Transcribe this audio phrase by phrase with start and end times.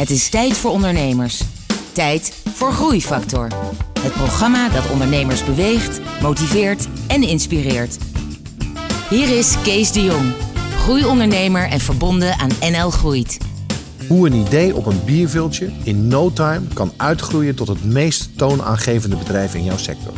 [0.00, 1.42] Het is tijd voor ondernemers.
[1.92, 3.48] Tijd voor Groeifactor.
[4.00, 7.98] Het programma dat ondernemers beweegt, motiveert en inspireert.
[9.10, 10.32] Hier is Kees de Jong,
[10.76, 13.38] groeiondernemer en verbonden aan NL Groeit.
[14.08, 19.16] Hoe een idee op een bierviltje in no time kan uitgroeien tot het meest toonaangevende
[19.16, 20.12] bedrijf in jouw sector.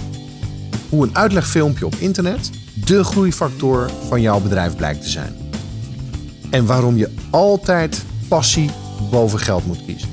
[0.89, 5.37] Hoe een uitlegfilmpje op internet de groeifactor van jouw bedrijf blijkt te zijn.
[6.51, 8.71] En waarom je altijd passie
[9.11, 10.09] boven geld moet kiezen.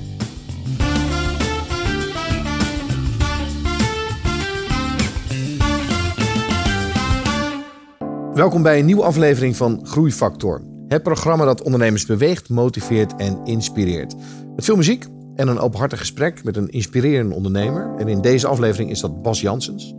[8.34, 10.62] Welkom bij een nieuwe aflevering van Groeifactor.
[10.88, 14.16] Het programma dat ondernemers beweegt, motiveert en inspireert.
[14.56, 17.96] Met veel muziek en een openhartig gesprek met een inspirerende ondernemer.
[17.98, 19.94] En in deze aflevering is dat Bas Janssens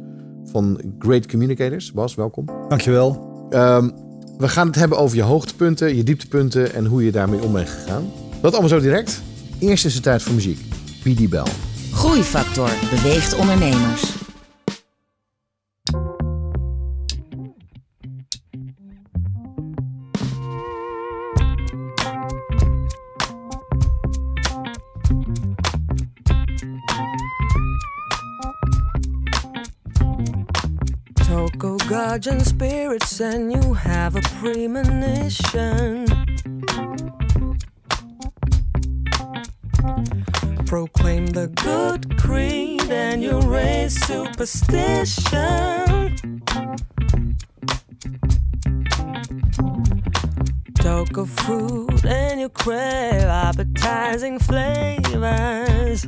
[0.45, 1.93] van Great Communicators.
[1.93, 2.45] Bas, welkom.
[2.69, 3.29] Dankjewel.
[3.51, 3.93] Um,
[4.39, 7.69] we gaan het hebben over je hoogtepunten, je dieptepunten en hoe je daarmee om bent
[7.69, 8.05] gegaan.
[8.41, 9.23] Dat allemaal zo direct.
[9.59, 10.61] Eerst is het tijd voor muziek.
[11.03, 11.47] BD Bell.
[11.93, 14.03] Groeifactor beweegt ondernemers.
[31.29, 36.30] Toko guardian spirits and you have a premonition.
[40.71, 45.35] Proclaim the good creed and you raise superstition.
[50.77, 56.07] Talk of food and you crave appetizing flavors.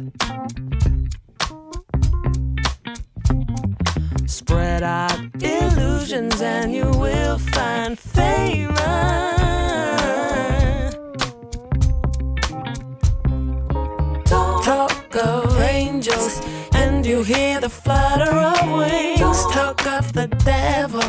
[4.27, 9.72] Spread out illusions and you will find favor.
[14.63, 16.41] Talk of angels
[16.73, 19.45] and you hear the flutter of wings.
[19.53, 21.03] Talk of the devil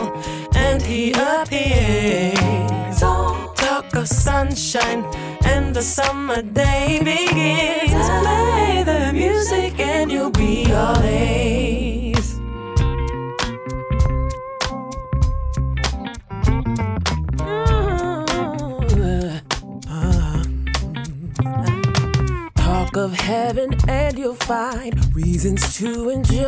[0.55, 2.99] and he appears.
[2.99, 5.05] Talk of sunshine
[5.45, 8.07] and the summer day begins.
[8.23, 10.93] Play the music and you'll be all.
[22.93, 26.45] Talk of heaven and you'll find reasons to enjoy.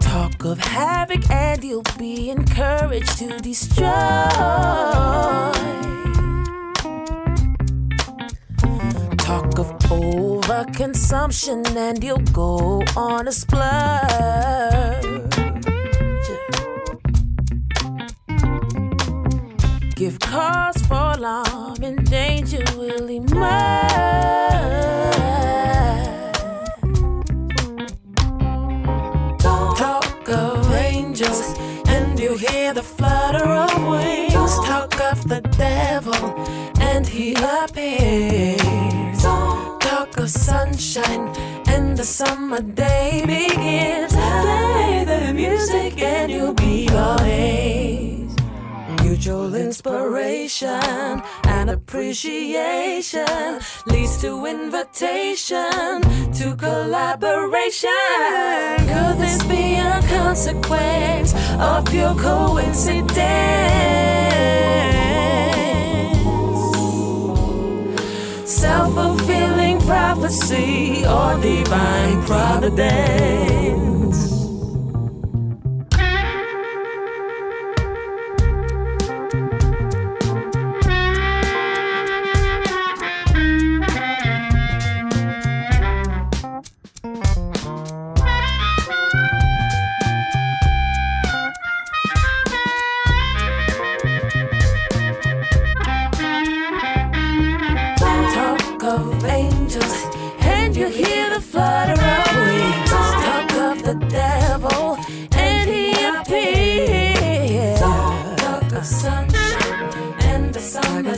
[0.00, 3.86] Talk of havoc and you'll be encouraged to destroy.
[9.16, 15.17] Talk of overconsumption and you'll go on a splurge.
[20.08, 23.28] Give cause for alarm and danger will emerge.
[29.38, 31.54] Talk of angels
[31.88, 34.54] and you hear the flutter of wings.
[34.64, 36.14] Talk of the devil
[36.80, 39.22] and he appears.
[39.22, 41.28] Talk of sunshine
[41.66, 44.14] and the summer day begins.
[44.14, 48.07] Play the music and you'll be all A's.
[49.18, 53.26] Mutual inspiration and appreciation
[53.86, 56.00] leads to invitation
[56.34, 57.90] to collaboration.
[58.78, 63.18] Could this be a consequence of pure coincidence?
[68.48, 73.97] Self fulfilling prophecy or divine providence?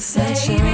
[0.01, 0.70] The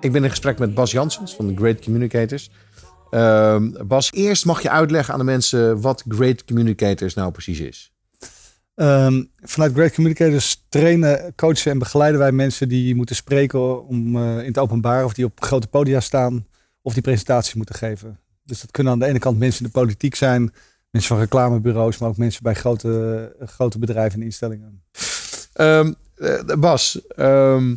[0.00, 2.50] Ik ben in gesprek met Bas Janssens van de Great Communicators.
[3.10, 7.92] Ehm, Bas, eerst mag je uitleggen aan de mensen wat Great Communicators nou precies is.
[8.74, 14.38] Ehm, vanuit Great Communicators trainen, coachen en begeleiden wij mensen die moeten spreken om, eh,
[14.38, 16.46] in het openbaar of die op grote podia staan
[16.82, 18.18] of die presentaties moeten geven.
[18.44, 20.52] Dus dat kunnen aan de ene kant mensen in de politiek zijn
[20.92, 24.82] mensen van reclamebureaus, maar ook mensen bij grote, grote bedrijven en instellingen.
[25.52, 27.74] Ehm, eh, Bas, ehm,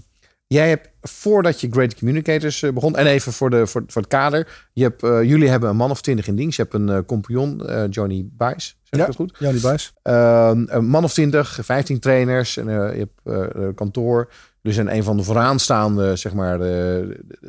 [0.48, 4.12] jij hebt voordat je Great Communicators eh, begon, en even voor, de, voor, voor het
[4.12, 6.58] kader, je hebt, eh, jullie hebben een man of twintig in dienst.
[6.58, 9.36] Je hebt een uh, compagnon, Johnny Buys, zeg ja, dat goed?
[9.40, 9.94] Johnny Buys.
[10.02, 14.32] Ehm, een man of twintig, 15 trainers, en je hebt kantoor.
[14.62, 16.60] Dus een, een van de vooraanstaande, zeg maar,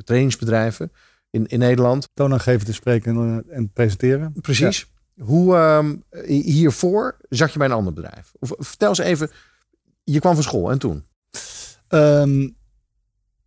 [0.05, 0.93] trainingsbedrijven
[1.31, 2.09] in, in Nederland.
[2.15, 4.33] Toonaangevend te spreken en, en presenteren.
[4.41, 4.87] Precies.
[5.21, 8.33] Hoe um, hiervoor zat je bij een ander bedrijf?
[8.39, 9.31] Of, vertel eens even,
[10.05, 11.05] je kwam van school en toen?
[11.89, 12.57] Um,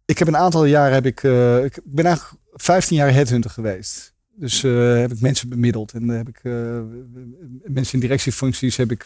[0.05, 4.13] ik heb een aantal jaren heb ik, uh, ik ben eigenlijk 15 jaar headhunter geweest.
[4.35, 6.43] Dus uh, heb ik mensen bemiddeld en heb ik
[7.63, 9.03] mensen in directiefuncties heb ik,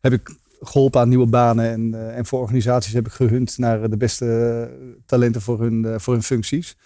[0.00, 3.96] heb ik geholpen aan nieuwe banen en, en voor organisaties heb ik gehunt naar de
[3.96, 4.70] beste
[5.06, 6.76] talenten voor hun, voor hun functies.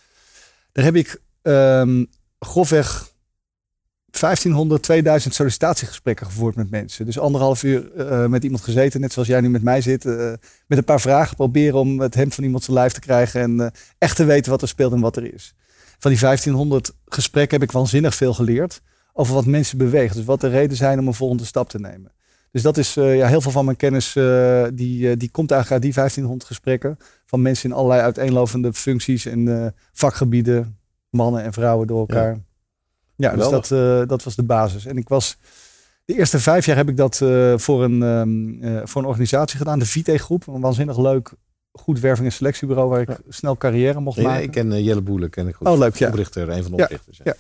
[0.73, 2.07] Daar heb ik um,
[2.39, 3.12] grofweg
[4.21, 7.05] 1500, 2000 sollicitatiegesprekken gevoerd met mensen.
[7.05, 10.05] Dus anderhalf uur uh, met iemand gezeten, net zoals jij nu met mij zit.
[10.05, 10.33] Uh,
[10.67, 13.41] met een paar vragen proberen om het hemd van iemand zijn lijf te krijgen.
[13.41, 13.67] En uh,
[13.99, 15.55] echt te weten wat er speelt en wat er is.
[15.99, 18.81] Van die 1500 gesprekken heb ik waanzinnig veel geleerd.
[19.13, 20.17] Over wat mensen bewegen.
[20.17, 22.13] Dus wat de reden zijn om een volgende stap te nemen.
[22.51, 24.13] Dus dat is ja, heel veel van mijn kennis.
[24.75, 26.97] die, die komt eigenlijk uit die 1500 gesprekken.
[27.27, 30.79] Van mensen in allerlei uiteenlopende functies en vakgebieden.
[31.11, 32.33] Mannen en vrouwen door elkaar.
[32.33, 32.52] Ja.
[33.23, 34.87] Ja, dus dat, uh, dat was de basis.
[34.87, 35.37] En ik was
[36.05, 39.59] de eerste vijf jaar heb ik dat uh, voor, een, um, uh, voor een organisatie
[39.59, 40.47] gedaan, de Vite Groep.
[40.47, 41.33] Een waanzinnig leuk,
[41.73, 43.19] goed werving- en selectiebureau waar ik ja.
[43.29, 44.43] snel carrière mocht nee, maken.
[44.43, 45.67] Ik ken Jelle Boelen, ken ik goed.
[45.67, 46.09] Oh, leuk, ja.
[46.09, 47.21] Oprichter, een van de oprichters.
[47.25, 47.35] Ja.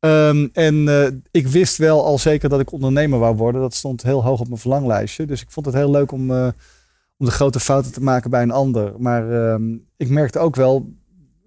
[0.00, 0.28] ja.
[0.28, 3.60] Um, en ik wist wel al zeker dat ik ondernemer wou worden.
[3.60, 5.26] Dat stond heel hoog op mijn verlanglijstje.
[5.26, 6.30] Dus ik vond het heel leuk om,
[7.16, 8.92] om de grote fouten te maken bij een ander.
[8.98, 10.92] Maar um, ik merkte ook wel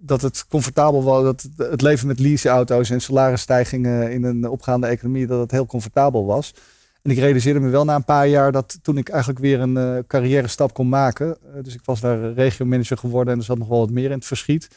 [0.08, 5.28] dat het comfortabel was, dat het leven met leaseauto's en salarisstijgingen in een opgaande economie,
[5.28, 6.54] dat het heel comfortabel was.
[7.02, 9.76] En ik realiseerde me wel na een paar jaar dat toen ik eigenlijk weer een
[9.76, 11.28] uh, carrière stap kon maken.
[11.28, 14.18] Uh, dus ik was daar regiomanager geworden en er zat nog wel wat meer in
[14.18, 14.68] het verschiet.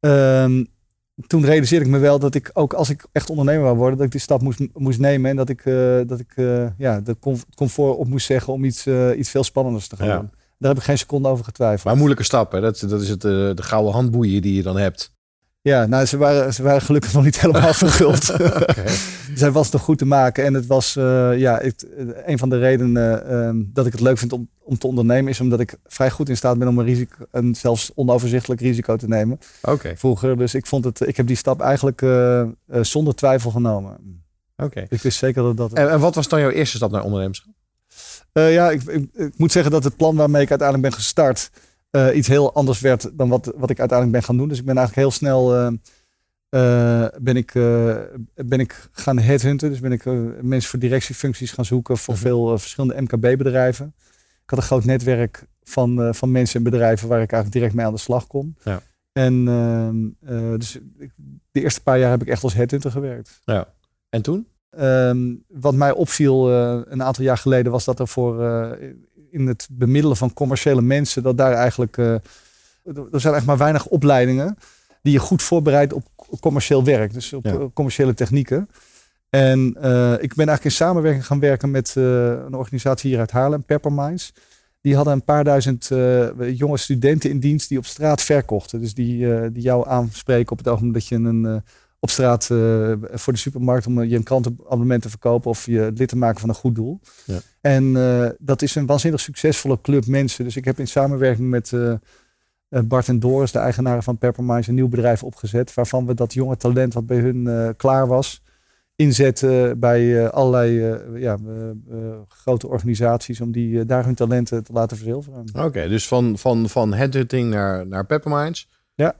[0.00, 0.66] Um,
[1.26, 4.06] toen realiseerde ik me wel dat ik ook als ik echt ondernemer wou worden, dat
[4.06, 5.30] ik die stap moest, moest nemen.
[5.30, 6.32] En dat ik, uh, dat ik
[6.76, 7.16] ja, de
[7.54, 10.30] comfort op moest zeggen om iets, iets veel spannenders te gaan ja.
[10.60, 11.84] Daar heb ik geen seconde over getwijfeld.
[11.84, 12.60] Maar moeilijke stap, hè?
[12.60, 15.12] Dat, dat is het, uh, de gouden handboeien die je dan hebt.
[15.60, 18.30] Ja, nou, ze waren, ze waren gelukkig nog niet helemaal verguld.
[18.32, 18.94] okay.
[19.34, 20.44] Zij was nog goed te maken.
[20.44, 21.86] En het was, uh, ja, het,
[22.24, 25.40] een van de redenen uh, dat ik het leuk vind om, om te ondernemen, is
[25.40, 29.08] omdat ik vrij goed in staat ben om een risico, een zelfs onoverzichtelijk risico te
[29.08, 29.38] nemen.
[29.62, 29.96] Okay.
[29.96, 32.04] Vroeger, dus ik vond het, ik heb die stap eigenlijk
[32.80, 33.92] zonder twijfel genomen.
[34.56, 34.64] Oké.
[34.64, 34.86] Okay.
[34.88, 35.72] Ik wist zeker dat dat.
[35.72, 37.52] En, en wat was dan jouw eerste stap naar ondernemerschap?
[38.32, 41.50] Uh, ja, ik, ik, ik, moet zeggen dat het plan waarmee ik uiteindelijk ben gestart
[41.90, 44.48] uh, iets heel anders werd dan wat, wat ik uiteindelijk ben gaan doen.
[44.48, 45.56] Dus ik ben eigenlijk heel snel
[46.50, 47.52] uh, ben ik,
[48.34, 49.70] ben ik gaan headhunten.
[49.70, 50.04] Dus ben ik
[50.42, 52.22] mensen voor directiefuncties gaan zoeken voor -hmm.
[52.22, 53.94] veel verschillende MKB-bedrijven.
[54.42, 57.86] Ik had een groot netwerk van, van mensen en bedrijven waar ik eigenlijk direct mee
[57.86, 58.56] aan de slag kon.
[58.64, 58.82] Ja.
[59.12, 60.78] En ehm, dus
[61.50, 63.40] de eerste paar jaar heb ik echt als headhunter gewerkt.
[63.44, 63.68] Ja.
[64.08, 64.46] En toen?
[64.78, 68.70] Um, wat mij opviel uh, een aantal jaar geleden was dat er voor uh,
[69.30, 72.14] in het bemiddelen van commerciële mensen, dat daar eigenlijk, uh,
[73.12, 74.56] er zijn echt maar weinig opleidingen
[75.02, 76.04] die je goed voorbereidt op
[76.40, 77.68] commercieel werk, dus op ja.
[77.74, 78.68] commerciële technieken.
[79.30, 79.66] En
[80.20, 84.32] ik ben eigenlijk in samenwerking gaan werken met een organisatie hier uit Haarlem, Pepperminds.
[84.80, 85.90] Die hadden een paar duizend
[86.52, 88.80] jonge studenten in dienst die op straat verkochten.
[88.80, 91.62] Dus die, die jou aanspreken op het ogenblik dat je een
[92.00, 96.08] op straat uh, voor de supermarkt om je een krantenabonnement te verkopen of je lid
[96.08, 97.00] te maken van een goed doel.
[97.24, 97.38] Ja.
[97.60, 100.44] En uh, dat is een waanzinnig succesvolle club mensen.
[100.44, 101.94] Dus ik heb in samenwerking met uh,
[102.68, 105.74] Bart en Doris, de eigenaren van Pepperminds, een nieuw bedrijf opgezet.
[105.74, 108.42] Waarvan we dat jonge talent wat bij hun klaar was,
[108.96, 111.38] inzetten bij allerlei ja,
[112.28, 115.40] grote organisaties om die daar hun talenten te laten verzilveren.
[115.40, 118.68] Oké, okay, dus van, van, van headhunting naar, naar Pepperminds.
[118.94, 119.16] Ja.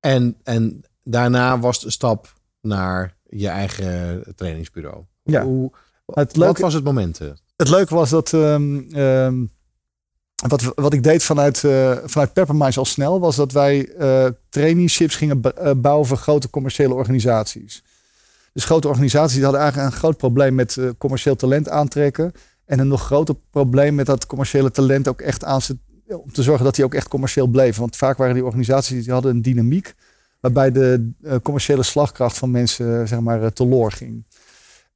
[0.00, 5.04] En, en daarna was de stap naar je eigen trainingsbureau.
[5.22, 5.44] Ja.
[5.44, 5.72] Hoe,
[6.06, 7.18] het leuke, wat was het moment?
[7.56, 9.50] Het leuke was dat um, um,
[10.48, 15.40] wat, wat ik deed vanuit, uh, vanuit al snel was dat wij uh, traineeships gingen
[15.76, 17.82] bouwen voor grote commerciële organisaties.
[18.52, 22.32] Dus grote organisaties die hadden eigenlijk een groot probleem met uh, commercieel talent aantrekken.
[22.64, 25.60] En een nog groter probleem met dat commerciële talent ook echt aan
[26.06, 27.80] om te zorgen dat die ook echt commercieel bleven.
[27.80, 29.94] Want vaak waren die organisaties die hadden een dynamiek
[30.42, 34.24] waarbij de uh, commerciële slagkracht van mensen zeg maar uh, teloor ging.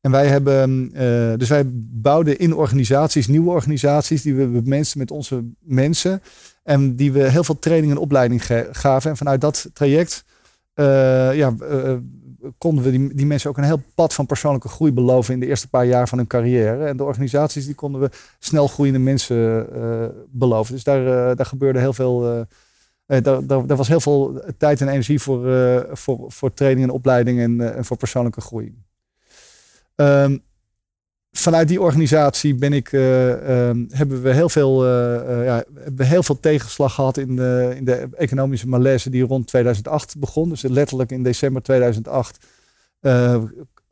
[0.00, 0.90] En wij hebben,
[1.38, 6.22] dus wij bouwden in organisaties, nieuwe organisaties, die we mensen met onze mensen.
[6.62, 9.10] En die we heel veel training en opleiding gaven.
[9.10, 10.24] En vanuit dat traject
[11.34, 11.54] ja,
[12.58, 15.46] konden we die, die mensen ook een heel pad van persoonlijke groei beloven in de
[15.46, 16.84] eerste paar jaar van hun carrière.
[16.84, 19.66] En de organisaties die konden we snel groeiende mensen
[20.30, 20.74] beloven.
[20.74, 22.46] Dus daar, daar gebeurde heel veel
[23.06, 27.40] uh, daar, was heel veel tijd en energie voor, uh, voor, voor training en opleiding
[27.40, 28.74] en, en voor persoonlijke groei.
[29.96, 30.42] Um,
[31.30, 34.86] vanuit die organisatie ben ik, um, hebben, we heel veel,
[35.44, 40.18] ja, we heel veel tegenslag gehad in de, in de economische malaise die rond 2008
[40.18, 40.48] begon.
[40.48, 42.46] Dus letterlijk in december 2008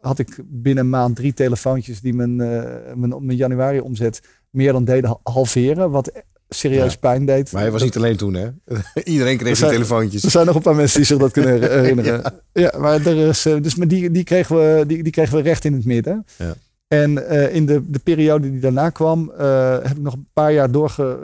[0.00, 4.84] had ik binnen een maand drie telefoontjes die mijn, mijn, mijn januari omzet meer dan
[4.84, 5.90] deden halveren.
[5.90, 6.22] Wat
[6.54, 7.52] serieus pijn deed.
[7.52, 8.48] Maar hij was niet alleen toen, hè?
[9.04, 10.22] Iedereen kreeg zijn, telefoontjes.
[10.22, 12.22] Er zijn nog een paar mensen die zich dat kunnen herinneren.
[12.52, 12.72] ja.
[12.78, 15.64] maar er is, eh, dus maar die, die, kregen we, die, die kregen we recht
[15.64, 16.26] in het midden.
[16.36, 16.54] Ja.
[16.88, 20.52] En uh, in de, de periode die daarna kwam, uh, heb ik nog een paar
[20.52, 21.18] jaar doorge,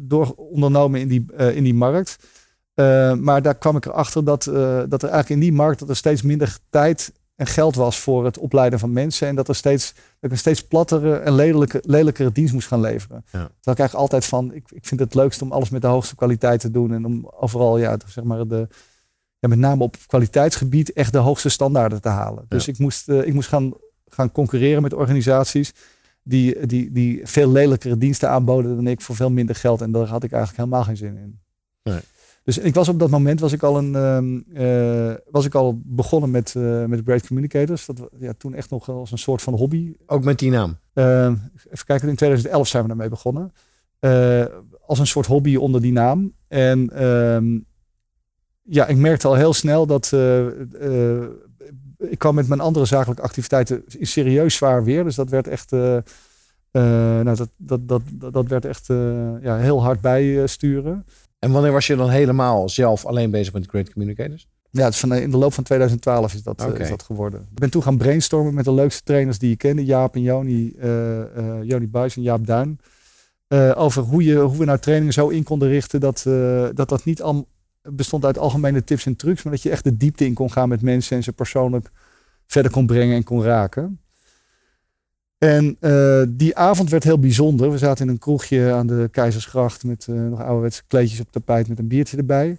[0.00, 2.18] door ondernomen in die, uh, in die markt.
[3.20, 4.44] maar daar kwam ik erachter dat,
[4.88, 8.24] dat er eigenlijk in die markt dat er steeds minder tijd en geld was voor
[8.24, 9.28] het opleiden van mensen.
[9.28, 12.80] En dat, er steeds, dat ik een steeds plattere en lelijke, lelijkere dienst moest gaan
[12.80, 13.16] leveren.
[13.16, 13.30] Ja.
[13.30, 16.14] Terwijl ik eigenlijk altijd van, ik, ik vind het leukst om alles met de hoogste
[16.14, 16.92] kwaliteit te doen.
[16.92, 18.68] En om overal, ja, zeg maar de,
[19.38, 22.44] ja, met name op kwaliteitsgebied echt de hoogste standaarden te halen.
[22.48, 23.72] Dus ik moest, uh, ik moest gaan,
[24.06, 25.72] gaan concurreren met organisaties
[26.22, 29.80] die, die, die veel lelijkere diensten aanboden dan ik voor veel minder geld.
[29.80, 31.40] En daar had ik eigenlijk helemaal geen zin in.
[31.82, 32.00] Nee.
[32.48, 36.30] Dus ik was op dat moment was ik al, een, uh, was ik al begonnen
[36.30, 37.86] met, uh, met Great Communicators.
[37.86, 39.94] Dat ja, toen echt nog als een soort van hobby.
[40.06, 40.78] Ook met die naam?
[40.94, 41.26] Uh,
[41.70, 43.52] even kijken, in 2011 zijn we daarmee begonnen.
[43.98, 44.44] Eh,
[44.86, 46.32] als een soort hobby onder die naam.
[46.46, 47.58] En ehm,
[48.62, 50.12] ja, ik merkte al heel snel dat
[51.98, 55.04] ik kwam met mijn andere zakelijke activiteiten serieus zwaar weer.
[55.04, 55.70] Dus dat werd echt,
[56.70, 58.02] nou, dat, dat, dat,
[58.32, 58.86] dat, werd echt
[59.40, 61.04] ja, heel hard bijsturen.
[61.38, 64.48] En wanneer was je dan helemaal zelf alleen bezig met Great Communicators?
[64.70, 67.40] Ja, het is van, in de loop van 2012 is dat, is dat geworden.
[67.40, 69.84] Ik ben toen gaan brainstormen met de leukste trainers die je kende.
[69.84, 72.78] Jaap en Joni, uh, Joni Buijs en Jaap Duin.
[73.48, 76.22] Uh, over hoe, je, hoe we nou trainingen zo in konden richten dat
[76.74, 77.48] dat, dat niet al
[77.82, 79.42] bestond uit algemene tips en trucs.
[79.42, 81.90] Maar dat je echt de diepte in kon gaan met mensen en ze persoonlijk
[82.46, 84.00] verder kon brengen en kon raken.
[85.38, 87.70] En uh, die avond werd heel bijzonder.
[87.70, 91.68] We zaten in een kroegje aan de Keizersgracht met uh, nog ouderwetse kleedjes op tapijt
[91.68, 92.56] met een biertje erbij.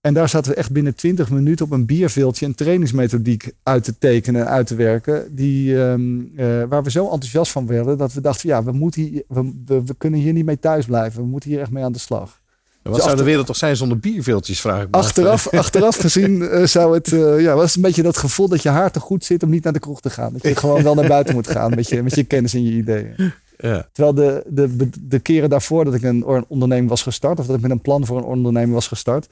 [0.00, 3.98] En daar zaten we echt binnen 20 minuten op een bierveeltje een trainingsmethodiek uit te
[3.98, 5.34] tekenen en uit te werken.
[5.34, 9.02] Die, um, uh, waar we zo enthousiast van werden dat we dachten, ja, we, moeten
[9.02, 11.22] hier, we, we, we, kunnen hier niet mee thuis blijven.
[11.22, 12.41] We moeten hier echt mee aan de slag.
[12.82, 16.40] Wat dus zou de wereld toch zijn zonder bierveeltjes, vraag ik me achteraf, achteraf gezien
[16.40, 19.24] uh, zou het, uh, ja, was een beetje dat gevoel dat je haar te goed
[19.24, 20.32] zit om niet naar de kroeg te gaan.
[20.32, 22.72] Dat je gewoon wel naar buiten moet gaan met je, met je kennis en je
[22.72, 23.32] ideeën.
[23.58, 23.88] Ja.
[23.92, 27.62] Terwijl de, de, de keren daarvoor dat ik een onderneming was gestart, of dat ik
[27.62, 29.28] met een plan voor een onderneming was gestart,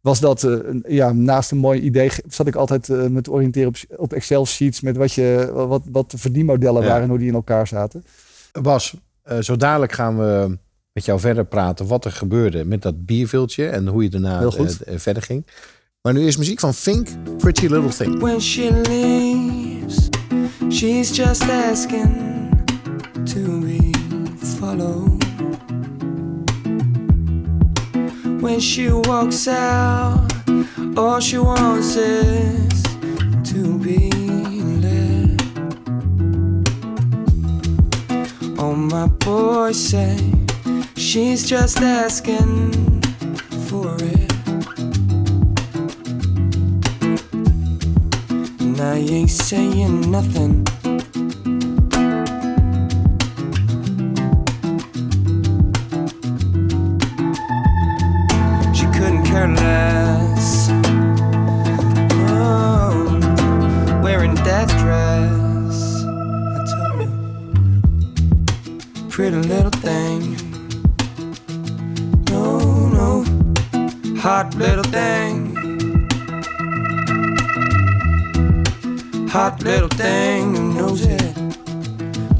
[0.00, 0.58] was dat uh,
[0.88, 4.80] ja, naast een mooi idee zat ik altijd uh, met oriënteren op, op Excel sheets
[4.80, 6.88] met wat, je, wat, wat de verdienmodellen ja.
[6.88, 8.04] waren en hoe die in elkaar zaten.
[8.62, 8.94] Bas,
[9.32, 10.58] uh, zo dadelijk gaan we
[10.94, 14.68] met jou verder praten wat er gebeurde met dat bierviltje en hoe je daarna uh,
[14.96, 15.46] verder ging.
[16.02, 18.18] Maar nu is muziek van Fink, Pretty Little Thing.
[18.18, 20.08] When she leaves,
[20.68, 22.14] she's just asking
[23.24, 23.90] to be
[24.58, 25.24] followed.
[28.40, 30.32] When she walks out,
[30.94, 32.82] all she wants is
[33.52, 34.10] to be
[34.80, 35.42] led.
[38.58, 40.43] Oh, my boy say
[40.96, 43.02] She's just asking
[43.68, 44.32] for it.
[48.60, 50.64] And I ain't saying nothing.
[58.74, 60.68] She couldn't care less.
[62.30, 63.20] Oh,
[64.02, 66.04] wearing that dress.
[66.04, 67.10] I tell you,
[69.08, 69.73] pretty little
[74.24, 75.54] Hot little thing.
[79.28, 81.34] Hot little thing who knows it.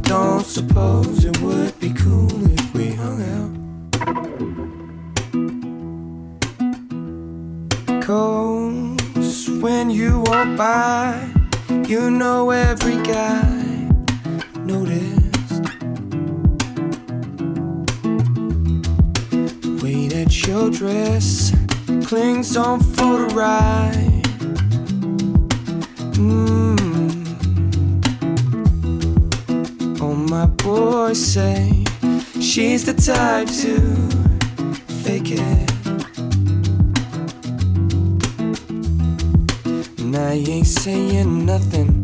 [0.04, 3.52] Don't suppose it would be cool if we hung out.
[8.02, 11.28] Cause when you walk by,
[11.86, 13.42] you know every guy
[14.56, 15.64] noticed
[19.60, 21.52] the way that your dress
[22.04, 24.22] clings on for the ride.
[26.14, 27.20] Mm.
[30.00, 31.84] Oh, my boy say
[32.40, 33.80] she's the type to
[35.02, 35.70] fake it.
[40.00, 42.03] And I ain't saying nothing.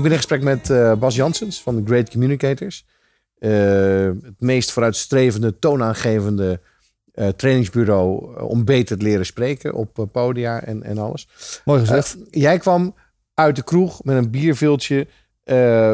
[0.00, 2.86] Ik ben in gesprek met eh, Bas Janssens van de Great Communicators.
[3.38, 3.50] Eh,
[4.04, 6.60] het meest vooruitstrevende, toonaangevende
[7.12, 11.28] eh, trainingsbureau om beter te leren spreken op podia en, en alles.
[11.64, 12.16] Mooi gezegd.
[12.30, 12.94] Jij kwam
[13.34, 15.06] uit de kroeg met een bierviltje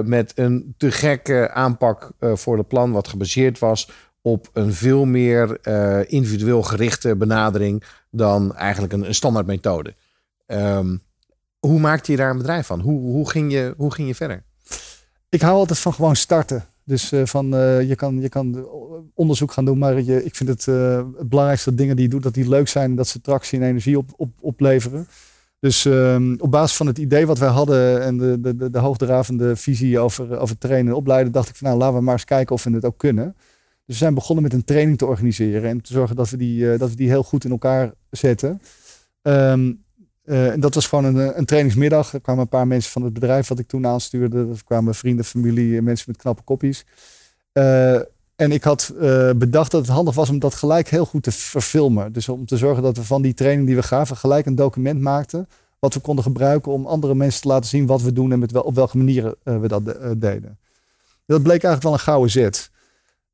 [0.05, 3.91] met een te gekke aanpak voor het plan, wat gebaseerd was
[4.21, 5.59] op een veel meer
[6.09, 9.95] individueel gerichte benadering dan eigenlijk een, een standaard methode.
[10.47, 10.97] Ehm,
[11.59, 12.81] hoe maakte je daar een bedrijf van?
[12.81, 14.43] Hoe, hoe, ging, je, hoe ging je verder?
[15.29, 16.65] Ik hou altijd van gewoon starten.
[16.87, 18.69] Dus eh, van, eh, je, kan, je kan
[19.15, 22.11] onderzoek gaan doen, maar je, ik vind het, eh, het belangrijkste dat dingen die je
[22.11, 25.09] doet, dat die leuk zijn dat ze tractie en energie op, op, opleveren.
[25.59, 28.79] Dus ehm, op basis van het idee wat wij hadden en de, de, de, de
[28.79, 32.25] hoogdravende visie over, over trainen en opleiden, dacht ik van nou laten we maar eens
[32.25, 33.35] kijken of we het ook kunnen.
[33.85, 36.77] Dus we zijn begonnen met een training te organiseren en te zorgen dat we die,
[36.77, 38.61] dat we die heel goed in elkaar zetten.
[39.23, 39.73] Ehm,
[40.27, 42.13] eh, en dat was gewoon een, een trainingsmiddag.
[42.13, 44.39] Er kwamen een paar mensen van het bedrijf wat ik toen aanstuurde.
[44.39, 46.85] Er kwamen vrienden, familie, mensen met knappe koppies.
[47.53, 47.95] Eh,
[48.37, 51.33] en ik had eh, bedacht dat het handig was om dat gelijk heel goed te
[51.33, 52.13] verfilmen.
[52.13, 55.01] Dus om te zorgen dat we van die training die we gaven gelijk een document
[55.01, 55.49] maakten.
[55.79, 58.63] Wat we konden gebruiken om andere mensen te laten zien wat we doen en met
[58.63, 60.59] op welke manieren eh, we dat de- eh, deden.
[61.27, 62.71] Dat bleek eigenlijk wel een gouden zet.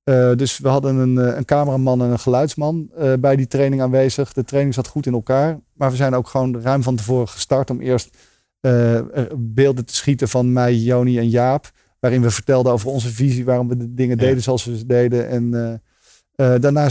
[0.05, 3.83] Eh, dus we hadden een, eh, een cameraman en een geluidsman eh, bij die training
[3.83, 4.33] aanwezig.
[4.33, 5.61] De training zat goed in elkaar.
[5.73, 8.17] Maar we zijn ook gewoon ruim van tevoren gestart om eerst
[9.37, 11.71] beelden te schieten van mij, Joni en Jaap.
[12.01, 14.25] Waarin we vertelden over onze visie, waarom we de dingen Ja.
[14.27, 15.29] deden zoals we ze deden.
[15.29, 15.51] En
[16.61, 16.89] daarna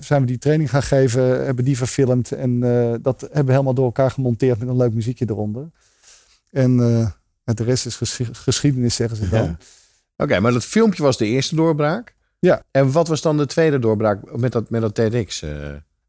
[0.00, 2.32] zijn we die training gaan geven, hebben die verfilmd.
[2.32, 2.60] En
[3.02, 5.70] dat hebben we helemaal door elkaar gemonteerd met een leuk muziekje eronder.
[6.50, 6.76] En
[7.44, 9.44] de rest is geschi- geschiedenis, zeggen ze dan.
[9.44, 9.56] Ja.
[10.16, 12.14] Oké, maar dat filmpje was de eerste doorbraak.
[12.44, 12.62] Ja.
[12.70, 15.50] En wat was dan de tweede doorbraak met dat, met dat TEDx eh,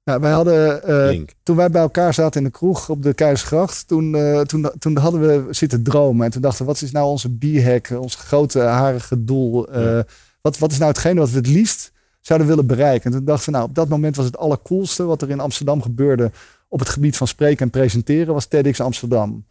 [0.04, 3.88] Nou, wij hadden eh, toen wij bij elkaar zaten in de kroeg op de Keizersgracht,
[3.88, 6.26] toen, eh, toen, toen hadden we zitten dromen.
[6.26, 9.80] En toen dachten we, wat is nou onze bierhack, ons grote harige doel?
[9.80, 10.04] Ja.
[10.41, 13.12] wat, wat is nou hetgene wat we het liefst zouden willen bereiken?
[13.12, 15.82] En toen dachten we, nou, op dat moment was het allercoolste wat er in Amsterdam
[15.82, 16.32] gebeurde
[16.67, 19.45] op het gebied van spreken en presenteren, was TEDx Amsterdam.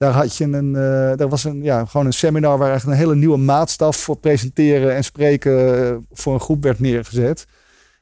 [0.00, 3.04] Daar had je een, eh, daar was een, ja, gewoon een seminar waar eigenlijk een
[3.04, 7.46] hele nieuwe maatstaf voor presenteren en spreken eh, voor een groep werd neergezet.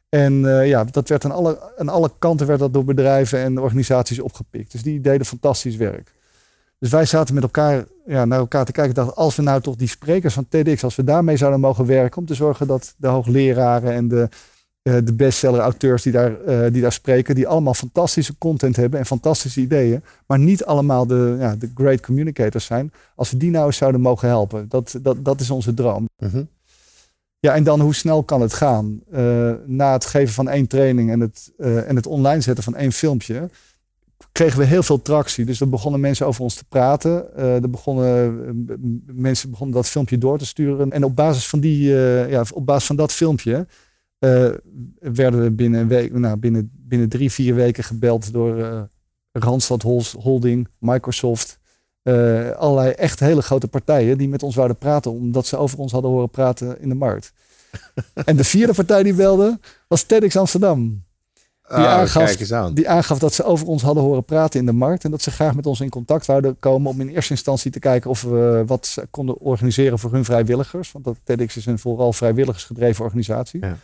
[0.09, 3.59] En eh, ja, dat werd aan alle, aan alle kanten werd dat door bedrijven en
[3.59, 4.73] organisaties opgepikt.
[4.73, 6.13] Dus die deden fantastisch werk.
[6.79, 8.95] Dus wij zaten met elkaar ja, naar elkaar te kijken.
[8.95, 12.19] Dachten, als we nou toch die sprekers van TEDx, als we daarmee zouden mogen werken.
[12.21, 14.29] Om te zorgen dat de hoogleraren en de,
[14.89, 17.35] eh, de bestseller-auteurs die, daar, eh, die daar spreken.
[17.35, 20.03] Die allemaal fantastische content hebben en fantastische ideeën.
[20.27, 22.93] Maar niet allemaal de, ja, de great communicators zijn.
[23.15, 24.69] Als we die nou eens zouden mogen helpen.
[24.69, 26.09] Dat, dat, dat is onze droom.
[26.19, 26.43] Mhm.
[27.41, 29.01] Ja, en dan hoe snel kan het gaan?
[29.11, 32.93] Eh, na het geven van één training en het, en het online zetten van één
[32.93, 33.51] filmpje,
[34.33, 35.45] kregen we heel veel tractie.
[35.45, 37.37] Dus er begonnen mensen over ons te praten.
[37.37, 38.67] Eh, er begonnen,
[39.07, 40.93] mensen begonnen dat filmpje door te sturen.
[40.93, 41.89] En op basis van, die,
[42.29, 43.67] ja, op basis van dat filmpje
[44.19, 44.49] eh,
[45.01, 48.81] werden we binnen, een week, nou, binnen, binnen drie, vier weken gebeld door eh,
[49.33, 49.83] Randstad
[50.19, 51.59] Holding, Microsoft.
[52.03, 55.93] eh, allerlei echt hele grote partijen die met ons wouden praten, omdat ze over ons
[55.93, 57.33] hadden horen praten in de markt.
[58.25, 61.07] en de vierde partij die belde was TEDx Amsterdam.
[61.69, 62.75] Die, Ah, aangaf, aan.
[62.75, 65.05] die aangaf dat ze over ons hadden horen praten in de markt.
[65.05, 67.79] En dat ze graag met ons in contact wouden komen om in eerste instantie te
[67.79, 70.93] kijken of we wat konden organiseren voor hun vrijwilligers.
[70.93, 73.61] Want dat TEDx is een vooral vrijwilligersgedreven organisatie.
[73.61, 73.77] Ja.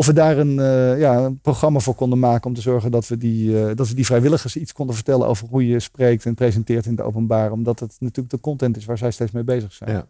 [0.00, 3.08] Of we daar een, eh, ja, een programma voor konden maken om te zorgen dat
[3.08, 6.34] we, die, eh, dat we die vrijwilligers iets konden vertellen over hoe je spreekt en
[6.34, 7.52] presenteert in het openbaar.
[7.52, 9.90] Omdat het natuurlijk de content is waar zij steeds mee bezig zijn.
[9.90, 10.06] Ja.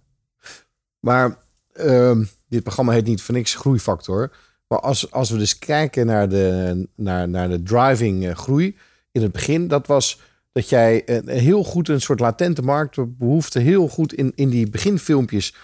[1.01, 1.37] Maar
[1.73, 4.33] ehm, dit programma heet niet voor niks Groeifactor.
[4.67, 8.77] Maar als, als we dus kijken naar de, naar, naar de driving eh, groei
[9.13, 10.21] in het begin, dat was
[10.53, 15.55] dat jij een, heel goed een soort latente marktbehoefte heel goed in, in die beginfilmpjes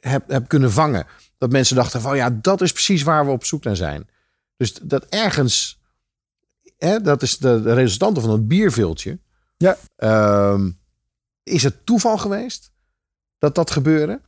[0.00, 1.06] hebt hebt kunnen vangen.
[1.44, 4.08] Dat mensen dachten van ja, dat is precies waar we op zoek naar zijn.
[4.56, 5.80] Dus dat ergens,
[6.78, 9.18] hè, dat is de, de resultante van het bierviltje.
[9.56, 9.76] Ja.
[9.96, 10.70] Ehm,
[11.42, 12.70] is het toeval geweest
[13.38, 14.20] dat dat gebeurde?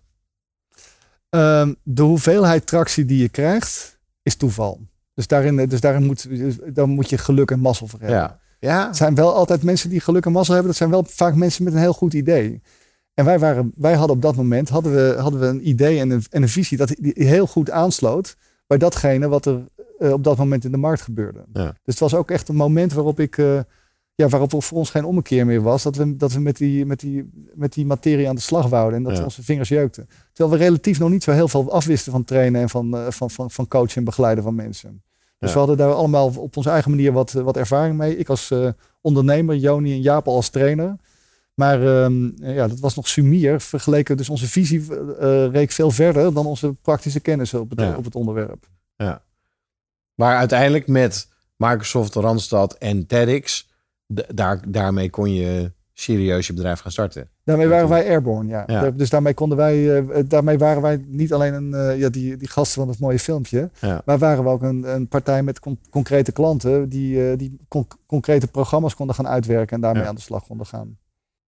[1.29, 4.81] Ehm, de hoeveelheid tractie die je krijgt, is toeval.
[5.15, 8.19] Dus daarin, dus daarin moet, dus daar moet je geluk en mazzel voor hebben.
[8.19, 8.41] Ja.
[8.59, 8.87] Ja.
[8.87, 10.73] Het zijn wel altijd mensen die geluk en mazzel hebben.
[10.73, 12.63] Dat zijn wel vaak mensen met een heel goed idee.
[13.17, 16.11] En wij, waren, wij hadden op dat moment hadden we, hadden we een idee en
[16.11, 20.25] een, en een visie dat die heel goed aansloot bij datgene wat er eh, op
[20.25, 21.45] dat moment in de markt gebeurde.
[21.53, 21.65] Ja.
[21.65, 23.59] Dus het was ook echt een moment waarop ik, eh,
[24.15, 25.83] ja, waarop er voor ons geen ommekeer meer was.
[25.83, 28.99] Dat we, dat we met, die, met, die, met die materie aan de slag wouden
[28.99, 29.25] en dat Ja.
[29.25, 30.09] onze vingers jeukten.
[30.33, 33.31] Terwijl we relatief nog niet zo heel veel afwisten van trainen en van, eh, van,
[33.31, 35.03] van, van coachen en begeleiden van mensen.
[35.39, 35.53] Dus Ja.
[35.53, 38.17] we hadden daar allemaal op onze eigen manier wat, wat ervaring mee.
[38.17, 38.55] Ik als
[39.01, 40.97] ondernemer, Joni en Jaap als trainer.
[41.57, 43.61] Maar ehm, ja, dat was nog sumier.
[43.61, 44.87] Vergeleken, dus onze visie
[45.19, 47.97] eh reek veel verder dan onze praktische kennis op het, Ja.
[47.97, 48.67] op het onderwerp.
[50.15, 53.69] Maar uiteindelijk met Microsoft, Randstad en TEDx,
[54.35, 57.29] daar, daarmee kon je serieus je bedrijf gaan starten.
[57.45, 58.65] Daarmee waren wij airborne, ja.
[58.67, 58.91] Ja.
[58.91, 62.49] Dus daarmee konden wij, eh, daarmee waren wij niet alleen een, eh, ja, die, die
[62.49, 64.03] gasten van het mooie filmpje, Ja.
[64.05, 68.47] maar waren we ook een, een partij met con- concrete klanten die, die con- concrete
[68.47, 70.09] programma's konden gaan uitwerken en daarmee Ja.
[70.09, 70.99] aan de slag konden gaan.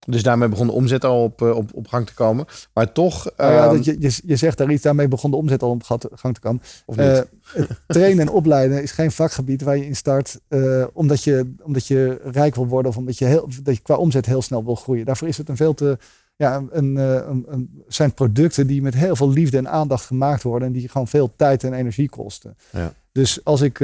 [0.06, 2.44] Dus daarmee begon de omzet al op, eh, op, op gang te komen.
[2.74, 5.36] Maar toch, Nou ja, ehm, dat je, je, je zegt daar iets, daarmee begon de
[5.36, 5.82] omzet al op
[6.14, 6.62] gang te komen.
[6.86, 7.06] of niet?
[7.06, 7.20] Eh,
[7.86, 12.20] trainen en opleiden is geen vakgebied waar je in start eh, omdat, je, omdat je
[12.24, 15.04] rijk wil worden of omdat je, heel, dat je qua omzet heel snel wil groeien.
[15.04, 15.98] Daarvoor is het een veel te.
[16.36, 16.96] Ja, een, een,
[17.30, 20.88] een, een- zijn producten die met heel veel liefde en aandacht gemaakt worden en die
[20.88, 22.56] gewoon veel tijd en energie kosten.
[22.72, 22.92] Ja.
[23.12, 23.78] Dus als ik,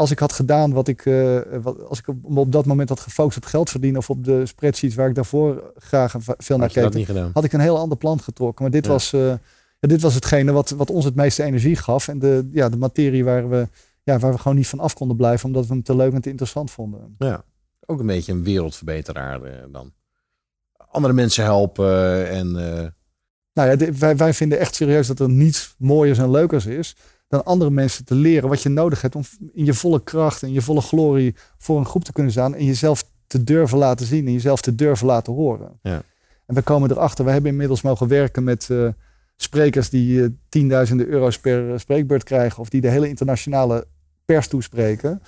[0.00, 3.00] als ik had gedaan wat ik, eh, wat, als ik op, op dat moment had
[3.00, 7.06] gefocust op geld verdienen of op de spreadsheets waar ik daarvoor graag veel naar keek,
[7.32, 8.62] had ik een heel ander plan getrokken.
[8.62, 8.90] Maar dit, Ja.
[8.90, 9.26] was, eh,
[9.78, 12.08] ja, dit was hetgene wat, wat ons het meeste energie gaf.
[12.08, 13.68] En de, ja, de materie waar we,
[14.02, 15.46] ja, waar we gewoon niet van af konden blijven.
[15.46, 17.14] Omdat we hem te leuk en te interessant vonden.
[17.18, 17.44] Ja,
[17.86, 19.92] ook een beetje een wereldverbeteraar eh, dan.
[20.90, 22.52] Andere mensen helpen en
[23.52, 26.96] Nou ja, wij, wij vinden echt serieus dat er niets mooiers en leukers is.
[27.30, 30.52] Dan andere mensen te leren wat je nodig hebt om in je volle kracht en
[30.52, 32.54] je volle glorie voor een groep te kunnen staan.
[32.54, 35.78] En jezelf te durven laten zien en jezelf te durven laten horen.
[35.82, 36.02] Ja.
[36.46, 38.88] En we komen erachter, we hebben inmiddels mogen werken met eh,
[39.36, 42.60] sprekers die eh, tienduizenden euro's per eh, spreekbeurt krijgen.
[42.60, 43.86] Of die de hele internationale
[44.24, 45.22] pers toespreken.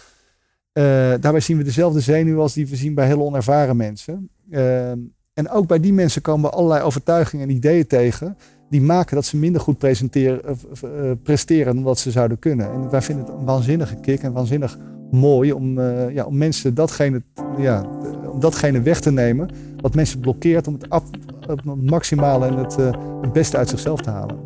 [0.73, 4.31] Daarbij zien we dezelfde zenuwen als die we zien bij hele onervaren mensen.
[4.51, 4.99] Ehm,
[5.35, 8.37] en ook bij die mensen komen we allerlei overtuigingen en ideeën tegen.
[8.73, 10.91] Die maken dat ze minder goed presenteren, of, eh,
[11.23, 12.73] presteren dan dat ze zouden kunnen.
[12.73, 14.79] En wij vinden het een waanzinnige kick en waanzinnig
[15.11, 17.23] mooi om, eh, ja, om mensen datgene,
[17.59, 17.85] ja,
[18.31, 19.51] om datgene weg te nemen.
[19.81, 24.37] Wat mensen blokkeert om het, maximale en het, eh, het beste uit zichzelf te halen.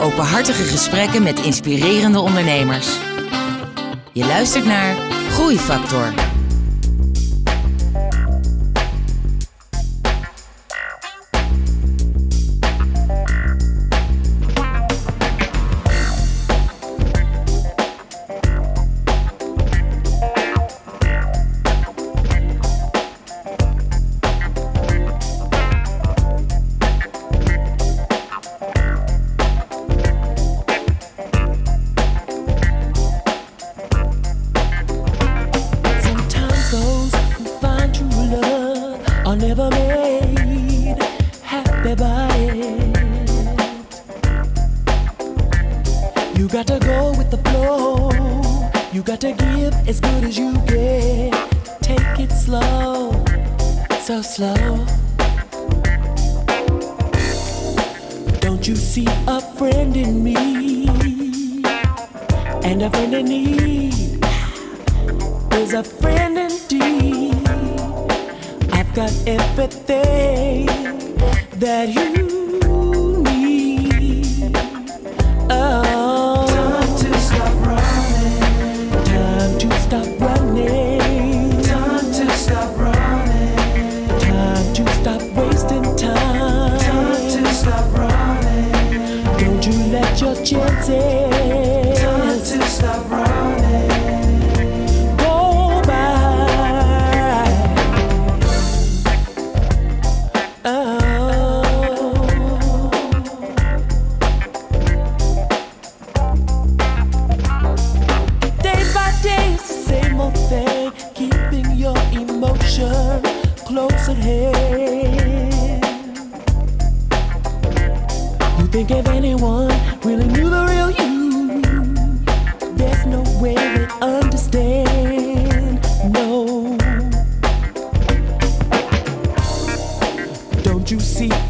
[0.00, 3.00] Openhartige gesprekken met inspirerende ondernemers.
[4.12, 4.94] Je luistert naar
[5.30, 6.35] Groeifactor.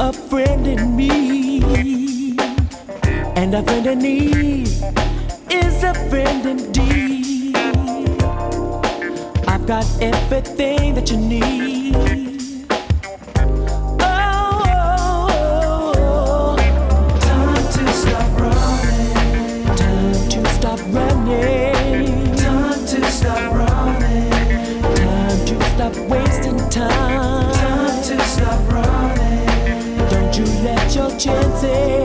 [0.06, 1.58] A friend in me?
[3.34, 4.68] And a friend in need
[5.50, 7.56] is a friend indeed.
[9.48, 12.25] I've got everything that you need.
[31.60, 31.95] take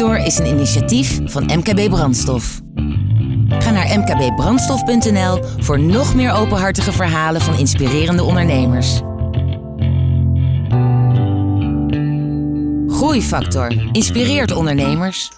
[0.00, 2.60] Is een initiatief van MKB Brandstof.
[3.48, 9.00] Ga naar mkbbrandstof.nl voor nog meer openhartige verhalen van inspirerende ondernemers.
[12.88, 15.30] Groeifactor inspireert ondernemers.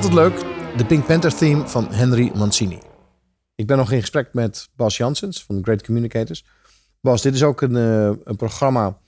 [0.00, 0.44] Altijd leuk,
[0.76, 2.78] de Pink Panther theme van Henry Mancini.
[3.54, 6.44] Ik ben nog in gesprek met Bas Janssens van Great Communicators.
[7.00, 8.98] Bas, dit is ook een, eh, een programma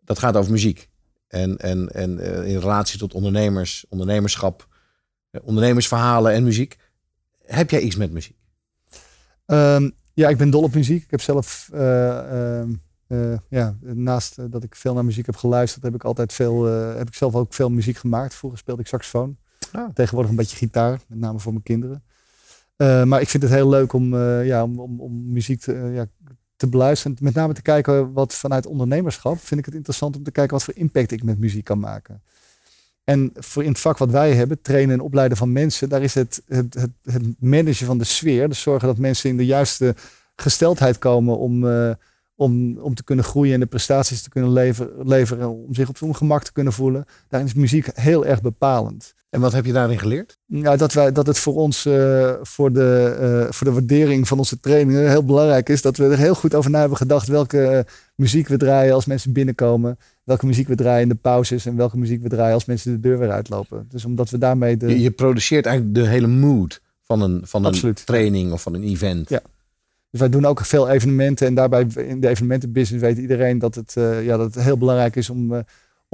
[0.00, 0.88] dat gaat over muziek.
[1.28, 4.68] En, en, en eh, in relatie tot ondernemers, ondernemerschap,
[5.30, 6.76] eh, ondernemersverhalen en muziek.
[7.44, 8.36] Heb jij iets met muziek?
[9.46, 11.02] Ehm, ja, ik ben dol op muziek.
[11.02, 12.72] Ik heb zelf, eh, ehm,
[13.06, 17.08] eh, ja, naast dat ik veel naar muziek heb geluisterd, heb ik altijd veel, heb
[17.08, 18.34] ik zelf ook veel muziek gemaakt.
[18.34, 19.36] Vroeger speelde ik saxofoon.
[19.94, 22.02] Tegenwoordig een beetje gitaar, met name voor mijn kinderen.
[22.76, 25.72] Eh, maar ik vind het heel leuk om, eh, ja, om, om, om muziek te,
[25.74, 26.06] eh, ja,
[26.56, 27.16] te beluisteren.
[27.20, 30.64] Met name te kijken wat vanuit ondernemerschap vind ik het interessant om te kijken wat
[30.64, 32.22] voor impact ik met muziek kan maken.
[33.04, 36.14] En voor in het vak wat wij hebben, trainen en opleiden van mensen, daar is
[36.14, 38.48] het, het, het, het managen van de sfeer.
[38.48, 39.94] Dus zorgen dat mensen in de juiste
[40.36, 41.66] gesteldheid komen om,
[42.34, 45.98] om, om te kunnen groeien en de prestaties te kunnen leveren, leveren, om zich op
[45.98, 47.04] hun gemak te kunnen voelen.
[47.28, 49.14] Daarin is muziek heel erg bepalend.
[49.34, 50.38] En wat heb je daarin geleerd?
[50.46, 54.38] Ja, dat, wij, dat het voor ons, eh, voor, de, eh, voor de waardering van
[54.38, 57.62] onze trainingen heel belangrijk is dat we er heel goed over na hebben gedacht welke
[57.62, 57.80] eh,
[58.14, 59.98] muziek we draaien als mensen binnenkomen.
[60.24, 63.00] Welke muziek we draaien in de pauzes en welke muziek we draaien als mensen de
[63.00, 63.86] deur weer uitlopen.
[63.88, 64.88] Dus omdat we daarmee de...
[64.88, 68.82] Je, je produceert eigenlijk de hele mood van een, van een training of van een
[68.82, 69.28] event.
[69.28, 69.40] Ja.
[70.10, 73.92] Dus wij doen ook veel evenementen en daarbij in de evenementenbusiness weet iedereen dat het,
[74.22, 75.64] ja, dat het heel belangrijk is om,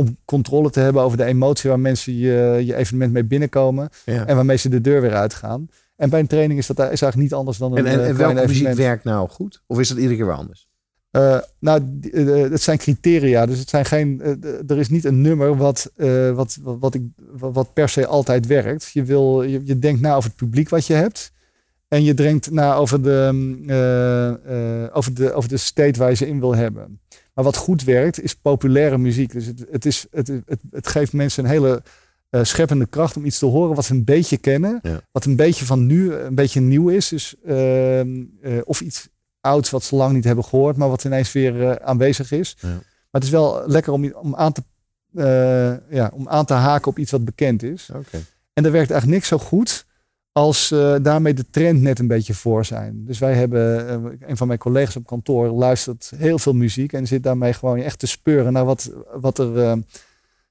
[0.00, 4.26] om controle te hebben over de emotie waar mensen je, je evenement mee binnenkomen Ja.
[4.26, 5.68] en waarmee ze de deur weer uitgaan.
[5.96, 8.08] En bij een training is dat is eigenlijk niet anders dan een En, en, eh,
[8.08, 8.76] en welke muziek evenement.
[8.76, 9.62] werkt nou goed?
[9.66, 10.68] Of is dat iedere keer weer anders?
[11.10, 13.46] Eh, nou, eh, het zijn criteria.
[13.46, 14.20] Dus het zijn geen,
[14.66, 15.92] er is niet een nummer wat,
[16.34, 18.90] wat, wat, wat, ik, wat per se altijd werkt.
[18.92, 21.32] Je, wil, je, je denkt na over het publiek wat je hebt.
[21.88, 23.70] En je denkt na over de, mm,
[24.92, 27.00] over, de, over de state waar je ze in wil hebben.
[27.40, 29.32] Maar wat goed werkt is populaire muziek.
[29.32, 31.82] Dus het, het, is, het, het, het geeft mensen een hele
[32.30, 34.78] eh, scheppende kracht om iets te horen wat ze een beetje kennen.
[34.82, 35.00] Ja.
[35.12, 37.08] Wat een beetje van nu, een beetje nieuw is.
[37.08, 39.08] Dus, ehm, eh, of iets
[39.40, 42.56] ouds wat ze lang niet hebben gehoord, maar wat ineens weer eh, aanwezig is.
[42.60, 42.68] Ja.
[42.68, 42.80] Maar
[43.10, 44.62] het is wel lekker om, om, aan te,
[45.90, 47.90] ja, om aan te haken op iets wat bekend is.
[48.52, 49.86] En er werkt eigenlijk niks zo goed
[50.32, 53.04] als eh, daarmee de trend net een beetje voor zijn.
[53.04, 57.06] Dus wij hebben, eh, een van mijn collega's op kantoor luistert heel veel muziek en
[57.06, 59.58] zit daarmee gewoon echt te speuren naar wat, wat er.
[59.58, 59.76] eh,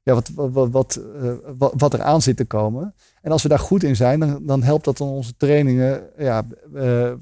[0.04, 0.72] ja, wat, wat,
[1.58, 2.96] wat, wat, er aan zit te komen.
[3.22, 6.04] En als we daar goed in zijn, dan, dan helpt dat dan onze trainingen.
[6.18, 6.48] Ja,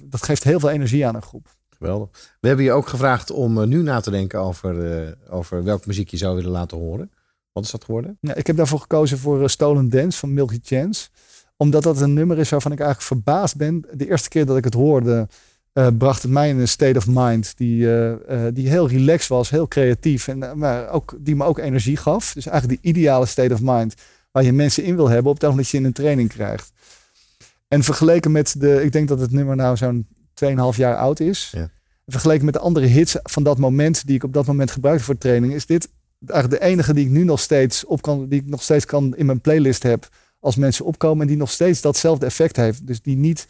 [0.04, 1.56] dat geeft heel veel energie aan een groep.
[1.78, 2.10] Geweldig.
[2.40, 6.18] We hebben je ook gevraagd om nu na te denken over, over welke muziek je
[6.18, 7.12] zou willen laten horen.
[7.52, 8.18] Wat is dat geworden?
[8.22, 11.10] Ja, ik heb daarvoor gekozen voor Stolen Dance van Milky Chance.
[11.58, 13.86] Omdat dat een nummer is waarvan ik eigenlijk verbaasd ben.
[13.94, 15.28] De eerste keer dat ik het hoorde,
[15.74, 19.28] eh, bracht het mij in een state of mind die, eh, eh, die heel relaxed
[19.28, 20.28] was, heel creatief.
[20.28, 22.34] En, maar ook, die me ook energie gaf.
[22.34, 23.96] Dus eigenlijk de ideale state of mind
[24.32, 26.72] waar je mensen in wil hebben op het moment dat je in een training krijgt.
[27.68, 31.52] En vergeleken met de, ik denk dat het nummer nou zo'n 2,5 jaar oud is.
[31.56, 31.70] Ja.
[32.06, 35.18] Vergeleken met de andere hits van dat moment die ik op dat moment gebruikte voor
[35.18, 35.90] training, is dit
[36.26, 39.16] eigenlijk de enige die ik nu nog steeds op kan, die ik nog steeds kan
[39.16, 40.10] in mijn playlist heb
[40.48, 42.88] als mensen opkomen en die nog steeds datzelfde effect heeft.
[42.88, 43.48] Dus die niet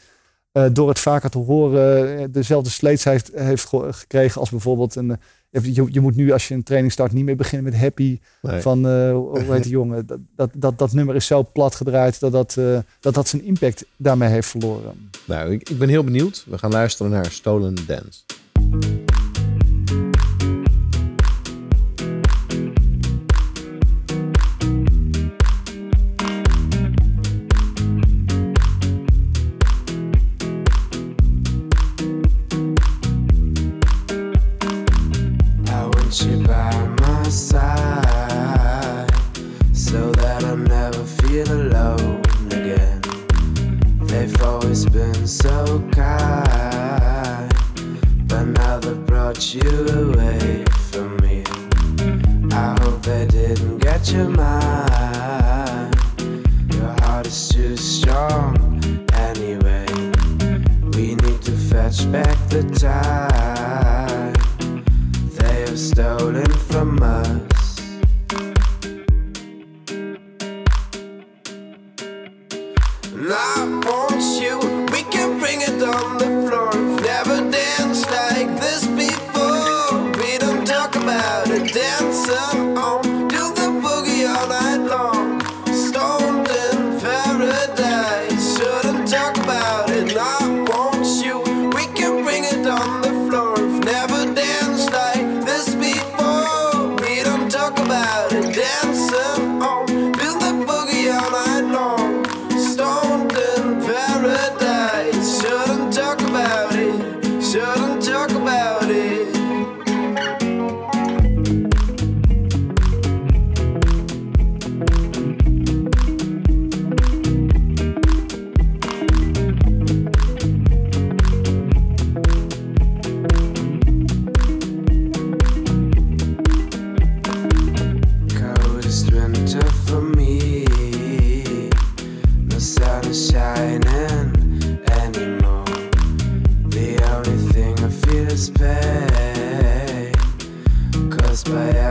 [0.52, 4.96] eh, door het vaker te horen eh, dezelfde sleets heeft, heeft ge- gekregen als bijvoorbeeld
[4.96, 5.12] een.
[5.52, 8.20] eh, je, je moet nu als je een training start niet meer beginnen met happy
[8.42, 8.62] Nee.
[8.62, 10.06] van eh, hoe heet die jongen.
[10.06, 12.58] Dat, dat, dat, dat nummer is zo plat gedraaid dat dat,
[13.00, 15.10] dat dat zijn impact daarmee heeft verloren.
[15.26, 16.46] Nou, ik, ik ben heel benieuwd.
[16.50, 18.20] We gaan luisteren naar Stolen Dance.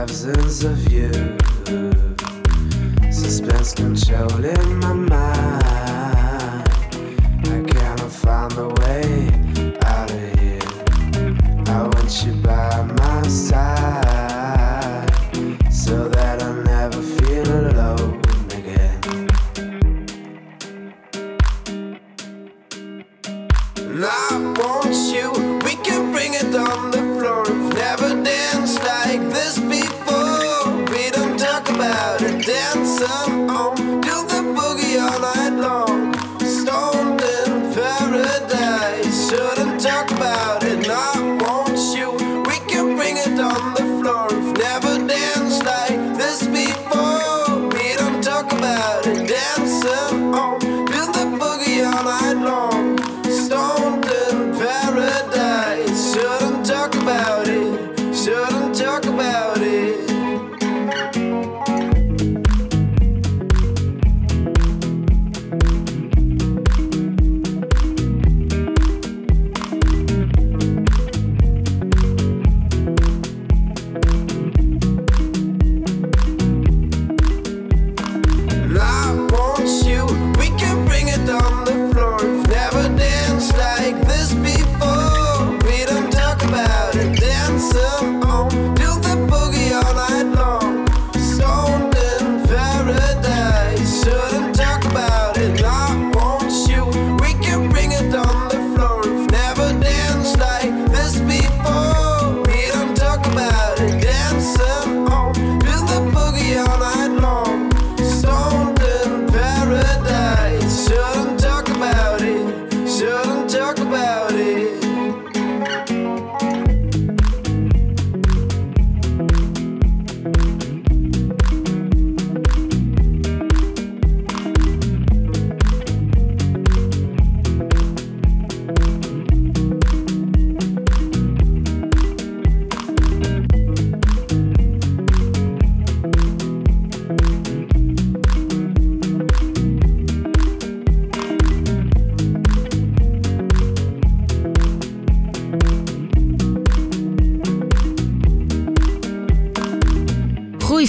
[0.07, 1.11] absence of you.
[3.11, 5.56] Suspense controlling my mind.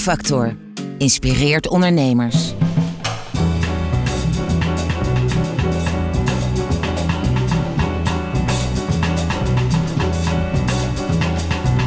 [0.08, 0.56] Factor
[0.98, 2.54] inspireert ondernemers.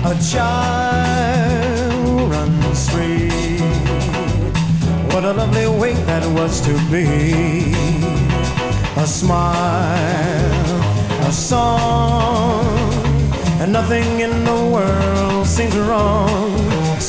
[0.05, 3.57] A child runs free.
[5.09, 7.73] What a lovely way that was to be.
[8.97, 10.61] A smile,
[11.27, 12.67] a song,
[13.59, 16.60] and nothing in the world seems wrong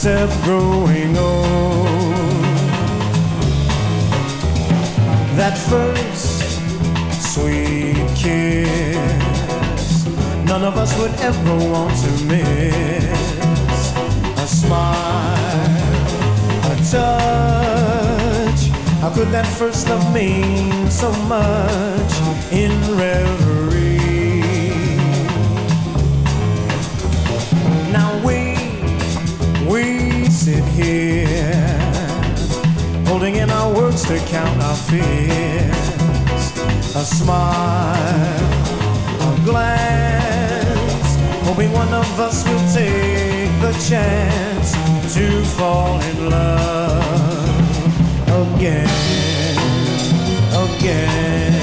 [0.05, 1.47] except growing old.
[5.39, 6.59] That first
[7.33, 8.67] sweet kiss,
[10.45, 13.93] none of us would ever want to miss.
[14.43, 15.39] A smile,
[16.65, 18.63] a touch.
[19.03, 22.13] How could that first love mean so much
[22.51, 23.42] in reverence?
[30.45, 31.55] sit here,
[33.07, 35.87] holding in our words to count our fears.
[36.97, 38.43] A smile,
[39.21, 41.17] a glance,
[41.47, 44.73] hoping one of us will take the chance
[45.15, 47.07] to fall in love
[48.27, 48.89] again,
[50.67, 51.62] again.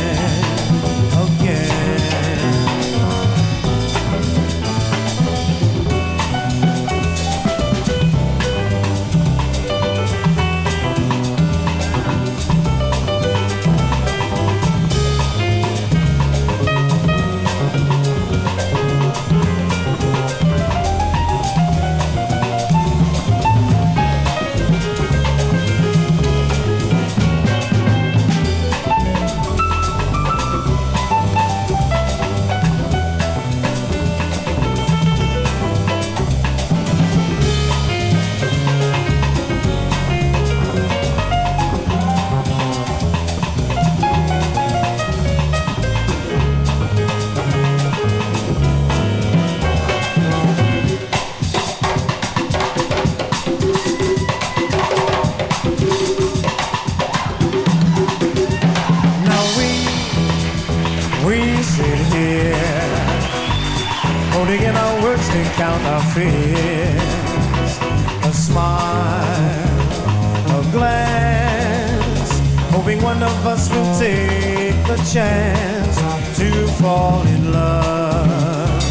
[73.40, 75.96] Of us will take the chance
[76.38, 78.84] to fall in love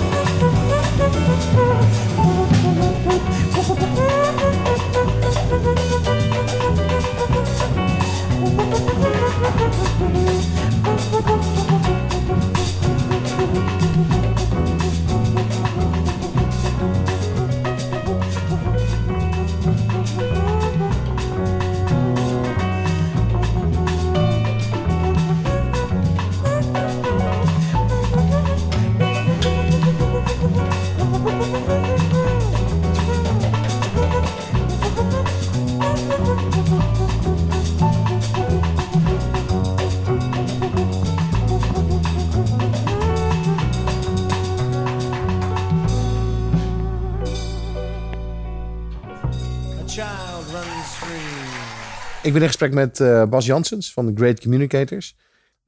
[52.31, 55.15] Ik ben in gesprek met eh, Bas Janssens van de Great Communicators.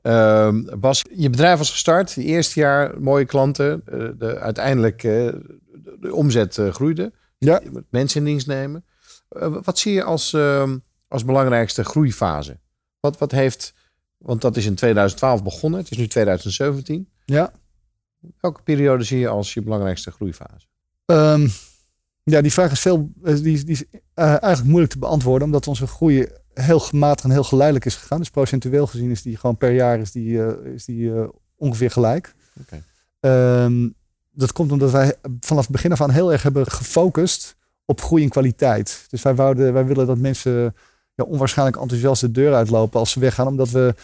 [0.01, 2.15] Ehm, Bas, je bedrijf was gestart.
[2.15, 3.81] Het eerste jaar mooie klanten.
[3.85, 7.11] eh, de, uiteindelijk eh, de, de omzet groeide.
[7.37, 7.61] Ja.
[7.89, 8.85] Mensen in dienst nemen.
[9.63, 12.59] Wat zie je als, ehm, als belangrijkste groeifase?
[12.99, 13.73] Wat, wat heeft,
[14.17, 15.79] want dat is in 2012 begonnen.
[15.79, 17.09] Het is nu 2017.
[17.25, 17.51] Ja.
[18.39, 20.67] Welke periode zie je als je belangrijkste groeifase?
[21.05, 21.47] Ehm,
[22.23, 23.83] ja, die vraag is, veel, die, is- die is
[24.15, 28.17] eigenlijk moeilijk te beantwoorden, omdat onze groei heel gematigd en heel geleidelijk is gegaan.
[28.17, 31.23] Dus procentueel gezien is die gewoon per jaar is die, eh, is die, eh,
[31.55, 32.35] ongeveer gelijk.
[33.19, 33.89] Ehm,
[34.31, 38.23] dat komt omdat wij vanaf het begin af aan heel erg hebben gefocust op groei
[38.23, 39.05] en kwaliteit.
[39.09, 40.75] Dus wij, wouden, wij willen dat mensen
[41.15, 43.95] ja, onwaarschijnlijk enthousiast de deur uitlopen als ze weggaan, omdat we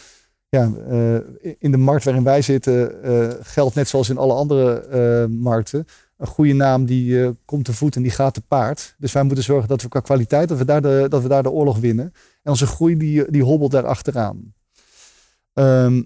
[0.48, 2.94] ja, eh, in de markt waarin wij zitten
[3.42, 5.86] geldt net zoals in alle andere markten
[6.20, 8.94] een goede naam die eh, komt te voet en die gaat te paard.
[8.98, 11.42] Dus wij moeten zorgen dat we qua kwaliteit, dat we daar de, dat we daar
[11.42, 12.12] de oorlog winnen.
[12.42, 14.54] En onze groei die, die hobbelt daar achteraan.
[15.52, 16.02] Ehm,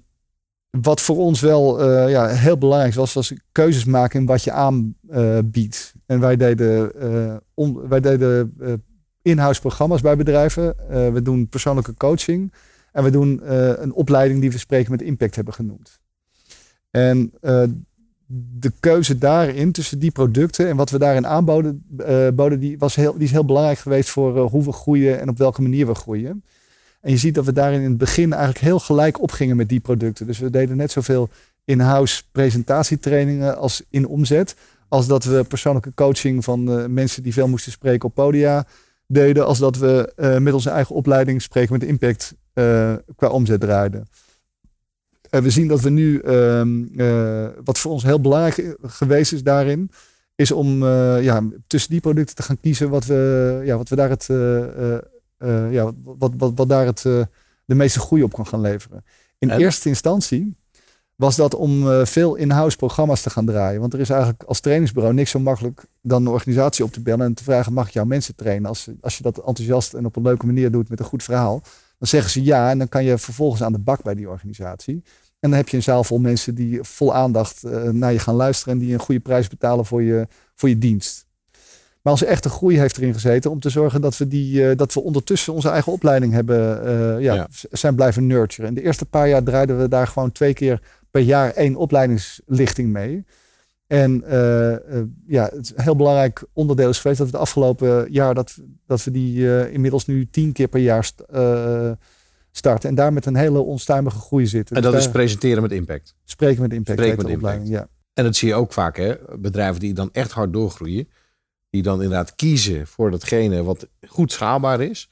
[0.71, 4.53] wat voor ons wel eh, ja, heel belangrijk was, was keuzes maken in wat je
[4.53, 5.95] aanbiedt.
[6.07, 8.55] en wij deden, eh, on- wij deden
[9.23, 10.75] in-house programma's bij bedrijven.
[11.13, 12.53] We doen persoonlijke coaching.
[12.93, 13.41] En we doen
[13.83, 16.01] een opleiding die we spreken met impact hebben genoemd.
[16.91, 17.33] En
[18.27, 22.95] de keuze daarin tussen die producten en wat we daarin aanboden, eh, boden, die, was
[22.95, 25.87] heel, die is heel belangrijk geweest voor eh, hoe we groeien en op welke manier
[25.87, 26.45] we groeien.
[27.01, 29.81] En je ziet dat we daarin in het begin eigenlijk heel gelijk opgingen met die
[29.81, 30.27] producten.
[30.27, 31.29] Dus we deden net zoveel
[31.65, 34.57] in-house presentatietrainingen als in omzet.
[34.89, 38.67] Als dat we persoonlijke coaching van eh, mensen die veel moesten spreken op podia
[39.07, 39.47] deden.
[39.47, 42.35] Als dat we met onze eigen opleiding spreken met impact
[43.17, 44.09] qua omzet draaiden.
[45.35, 49.43] En we zien dat we nu, ehm, eh, wat voor ons heel belangrijk geweest is
[49.43, 49.91] daarin,
[50.35, 53.97] is om eh, ja, tussen die producten te gaan kiezen wat we, ja, wat we
[53.97, 54.99] daar het, eh, eh,
[55.37, 57.23] eh, ja, wat, wat, wat daar het, eh,
[57.65, 59.05] de meeste groei op kan gaan leveren.
[59.39, 59.61] In En?
[59.61, 60.57] eerste instantie
[61.15, 63.81] was dat om eh, veel in-house programma's te gaan draaien.
[63.81, 67.27] Want er is eigenlijk als trainingsbureau niks zo makkelijk dan een organisatie op te bellen
[67.27, 68.69] en te vragen: mag ik jouw mensen trainen?
[68.69, 71.63] Als, als je dat enthousiast en op een leuke manier doet met een goed verhaal,
[71.99, 75.03] dan zeggen ze ja en dan kan je vervolgens aan de bak bij die organisatie.
[75.45, 78.35] En dan heb je een zaal vol mensen die vol aandacht eh, naar je gaan
[78.35, 81.27] luisteren en die een goede prijs betalen voor je, voor je dienst.
[82.03, 84.95] Maar onze echte groei heeft erin gezeten om te zorgen dat we, die, eh, dat
[84.95, 88.69] we ondertussen onze eigen opleiding hebben, eh, ja, zijn blijven nurturen.
[88.69, 90.81] In de eerste paar jaar draaiden we daar gewoon twee keer
[91.11, 93.25] per jaar één opleidingslichting mee.
[93.87, 97.43] En eh, eh, ja, het is een heel belangrijk onderdeel is geweest dat we de
[97.43, 101.11] afgelopen jaar dat, dat we die inmiddels nu tien keer per jaar
[102.57, 102.89] starten.
[102.89, 104.77] En daar met een hele onstuimige groei zitten.
[104.77, 106.15] En Dus dat is presenteren met impact.
[106.25, 106.99] spreken met impact.
[106.99, 107.89] Spreken met opleiding, Ja.
[108.15, 109.15] En dat zie je ook vaak, hè?
[109.39, 111.09] bedrijven die dan echt hard doorgroeien.
[111.71, 115.11] Die dan inderdaad kiezen voor datgene wat goed schaalbaar is.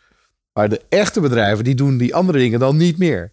[0.52, 3.32] Maar de echte bedrijven, die doen die andere dingen dan niet meer.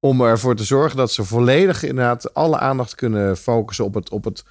[0.00, 4.24] Om ervoor te zorgen dat ze volledig inderdaad alle aandacht kunnen focussen op het, op
[4.24, 4.44] het,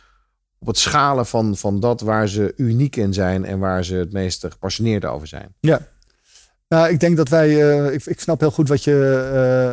[0.60, 4.12] op het schalen van, van dat waar ze uniek in zijn en waar ze het
[4.14, 5.56] meest gepassioneerd over zijn.
[6.72, 8.95] Nou, ik denk dat wij, eh, ik, ik snap heel goed wat je,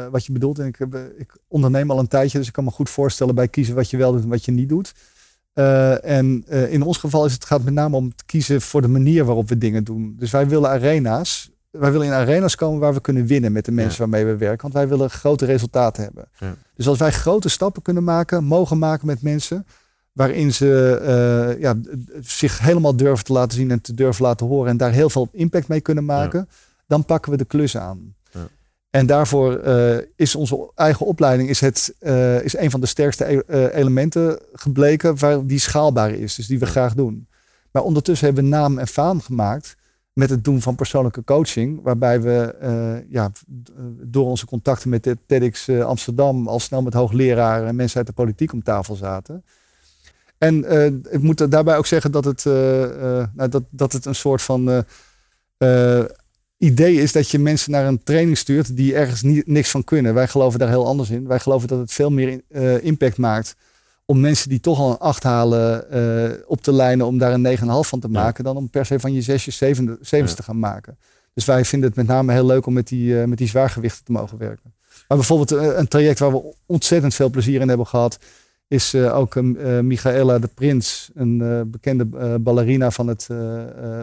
[0.05, 0.59] eh, wat je bedoelt.
[0.59, 3.35] En ik, heb, eh, ik onderneem al een tijdje, dus ik kan me goed voorstellen
[3.35, 4.95] bij kiezen wat je wel doet en wat je niet doet.
[5.53, 8.89] Eh, en in ons geval is het gaat met name om te kiezen voor de
[8.89, 10.15] manier waarop we dingen doen.
[10.19, 11.51] Dus wij willen arena's.
[11.71, 14.11] Wij willen in arena's komen waar we kunnen winnen met de mensen Ja.
[14.11, 14.63] waarmee we werken.
[14.63, 16.29] Want wij willen grote resultaten hebben.
[16.39, 16.55] Ja.
[16.75, 19.67] Dus als wij grote stappen kunnen maken, mogen maken met mensen.
[20.13, 21.75] Waarin ze ja,
[22.21, 24.71] zich helemaal durven te laten zien en te durven laten horen.
[24.71, 26.49] En daar heel veel impact mee kunnen maken.
[26.89, 28.15] Dan pakken we de klus aan.
[28.31, 28.49] Ja.
[28.91, 33.33] En daarvoor eh, is onze eigen opleiding is het, eh, is een van de sterkste
[33.33, 36.35] e- eh, elementen gebleken waar die schaalbaar is.
[36.35, 37.29] Dus die we graag doen.
[37.71, 39.77] Maar ondertussen hebben we naam en faam gemaakt
[40.13, 41.83] met het doen van persoonlijke coaching.
[41.83, 42.55] Waarbij we
[43.11, 43.33] ja,
[44.03, 48.13] door onze contacten met de TEDx Amsterdam al snel met hoogleraren en mensen uit de
[48.13, 49.45] politiek om tafel zaten.
[50.39, 50.65] En
[51.11, 52.45] ik moet daarbij ook zeggen dat het,
[53.35, 54.85] nou, dat, dat het een soort van
[56.59, 60.15] idee is dat je mensen naar een training stuurt die ergens niet, niks van kunnen.
[60.15, 61.27] Wij geloven daar heel anders in.
[61.27, 63.55] Wij geloven dat het veel meer eh, impact maakt
[64.05, 67.59] om mensen die toch al een 8 halen eh, op te lijnen om daar een
[67.59, 68.21] 9,5 van te Ja.
[68.23, 70.37] maken, dan om per se van je zesjes, zevende, zevens Ja.
[70.37, 70.99] te gaan maken.
[71.35, 74.05] Dus wij vinden het met name heel leuk om met die, eh, met die zwaargewichten
[74.05, 74.73] te mogen werken.
[75.09, 78.19] Maar bijvoorbeeld een traject waar we ontzettend veel plezier in hebben gehad,
[78.69, 79.35] is ook
[79.83, 82.05] Michaela de Prins, een bekende
[82.41, 83.25] ballerina van het,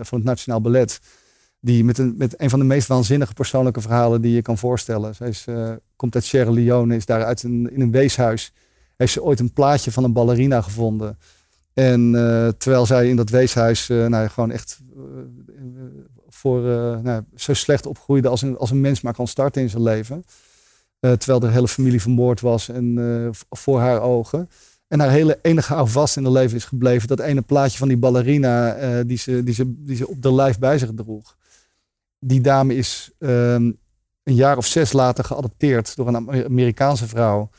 [0.02, 1.00] van het Nationaal Ballet.
[1.66, 5.16] Die met een, met een van de meest waanzinnige persoonlijke verhalen die je kan voorstellen.
[5.16, 8.54] Zij is, eh, komt uit Sierra Leone, is daar uit een, in een weeshuis.
[8.96, 11.18] Heeft ze ooit een plaatje van een ballerina gevonden.
[11.74, 14.80] En eh, terwijl zij in dat weeshuis eh, nou, gewoon echt
[16.28, 16.62] voor,
[17.04, 20.24] nou, zo slecht opgroeide als een, als een mens maar kan starten in zijn leven.
[21.00, 24.50] Terwijl de hele familie vermoord was en voor haar ogen.
[24.88, 27.08] En haar hele enige houvast in haar leven is gebleven.
[27.08, 30.60] Dat ene plaatje van die ballerina die, ze, die, ze, die ze op de lijf
[30.60, 31.36] bij zich droeg.
[32.28, 33.72] Die dame is ehm,
[34.24, 37.50] een jaar of zes later geadopteerd door een Amer- Amerikaanse vrouw.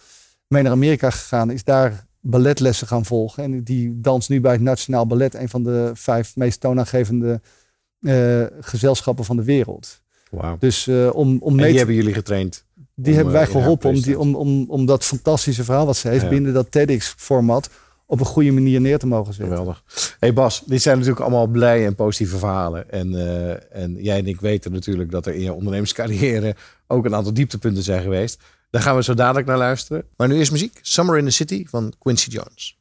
[0.48, 3.42] Mee naar Amerika gegaan, is daar balletlessen gaan volgen.
[3.42, 7.40] En die danst nu bij het Nationaal Ballet, een van de vijf meest toonaangevende
[8.00, 10.02] eh, gezelschappen van de wereld.
[10.30, 10.56] Wauw.
[10.58, 12.64] Dus eh, om, om En mee die te- hebben jullie getraind.
[12.94, 15.96] die om, hebben wij eh, geholpen om, die, om, om, om dat fantastische verhaal wat
[15.96, 16.28] ze heeft Ja.
[16.28, 17.70] binnen dat TEDx-format
[18.06, 19.56] op een goede manier neer te mogen zetten.
[19.56, 19.82] Geweldig.
[20.18, 22.90] hey Bas, dit zijn natuurlijk allemaal blij en positieve verhalen.
[22.90, 27.14] En, eh, en jij en ik weten natuurlijk dat er in je ondernemerscarrière ook een
[27.14, 28.42] aantal dieptepunten zijn geweest.
[28.70, 30.04] Daar gaan we zo dadelijk naar luisteren.
[30.16, 30.78] Maar nu eerst muziek.
[30.82, 32.78] Summer in the City van Quincy Jones.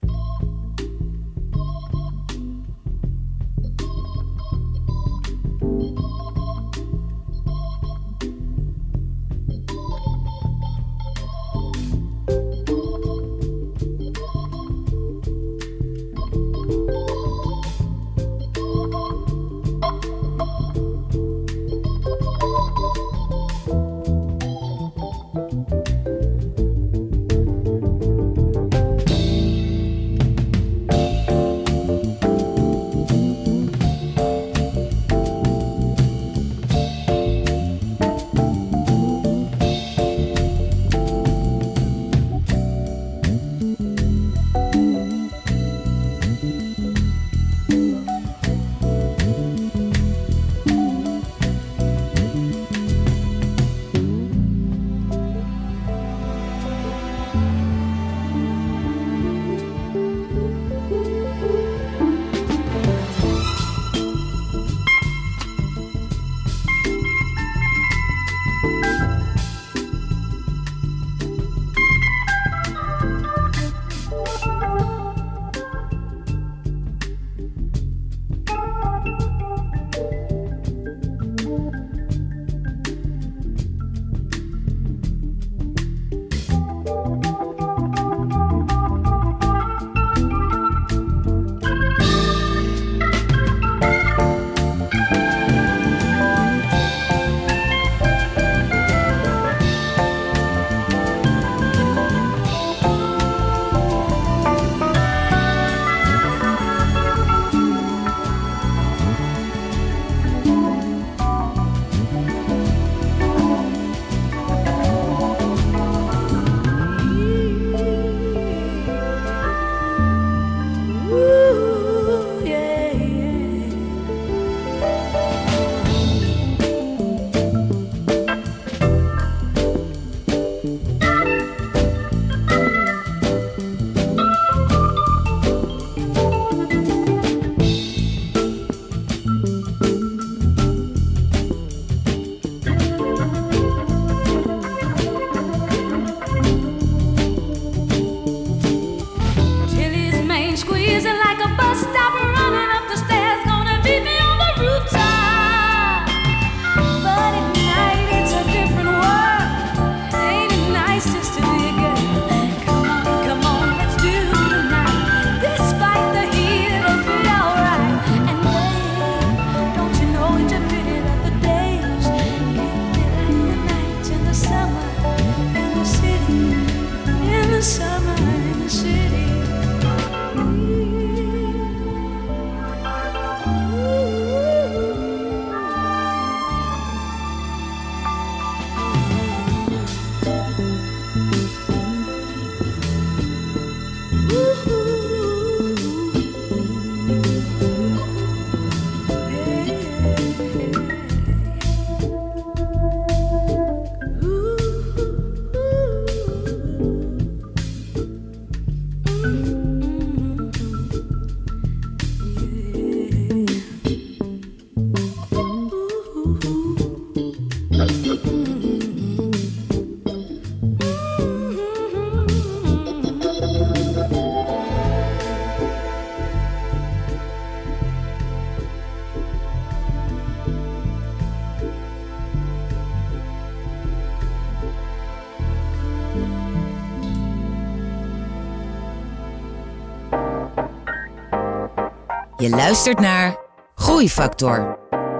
[242.46, 243.38] Je luistert naar
[243.76, 244.78] Groeifactor.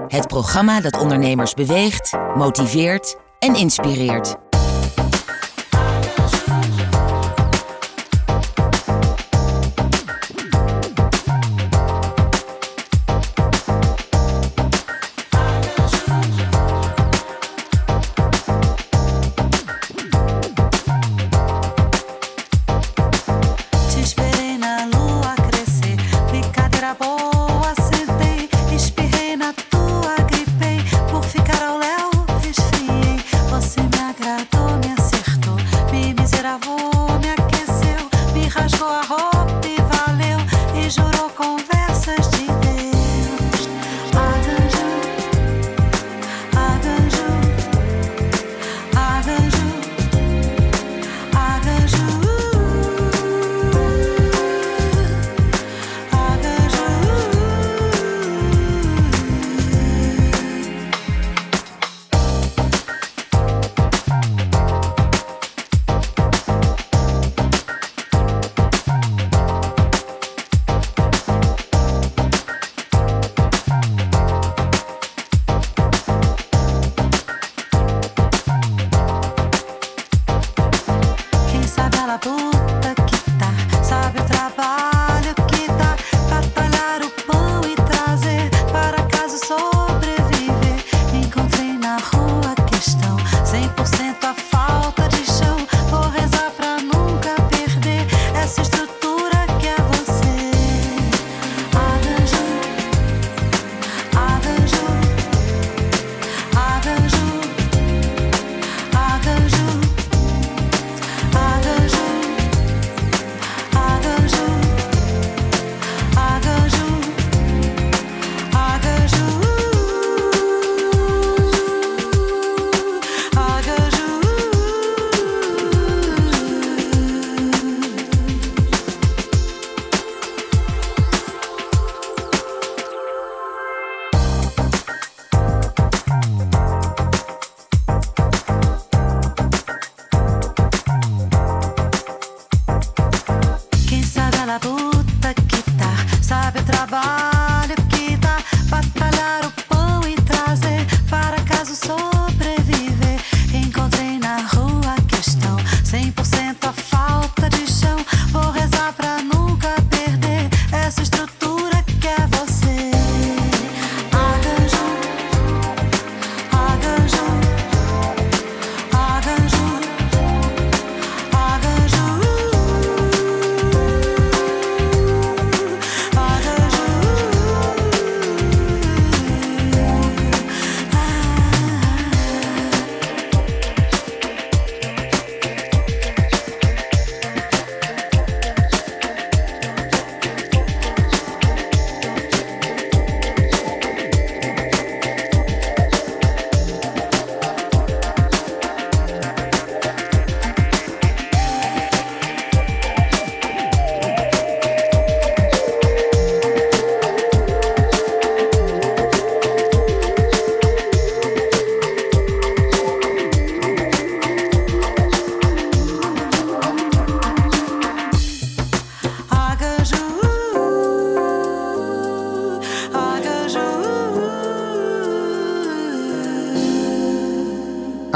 [0.08, 4.36] Het programma dat ondernemers beweegt, motiveert en inspireert.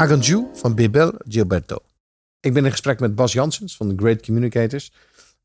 [0.01, 1.77] Aganju van Bibel Gilberto.
[2.39, 4.91] Ik ben in gesprek met Bas Janssens van de Great Communicators.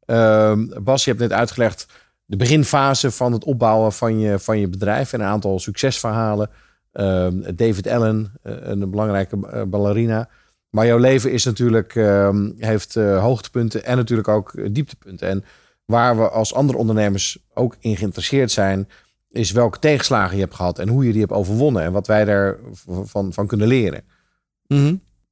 [0.04, 1.86] Ehm, Bas, je hebt net uitgelegd
[2.24, 6.50] de beginfase van het opbouwen van je, van je bedrijf en een aantal succesverhalen.
[6.92, 10.28] Ehm, David Allen, eh, een belangrijke eh, ballerina.
[10.70, 15.28] Maar jouw leven is natuurlijk, ehm, heeft eh, hoogtepunten en natuurlijk ook dieptepunten.
[15.28, 15.44] En
[15.84, 18.88] waar we als andere ondernemers ook in geïnteresseerd zijn,
[19.30, 22.24] is welke tegenslagen je hebt gehad en hoe je die hebt overwonnen en wat wij
[22.24, 24.04] daarvan van kunnen leren.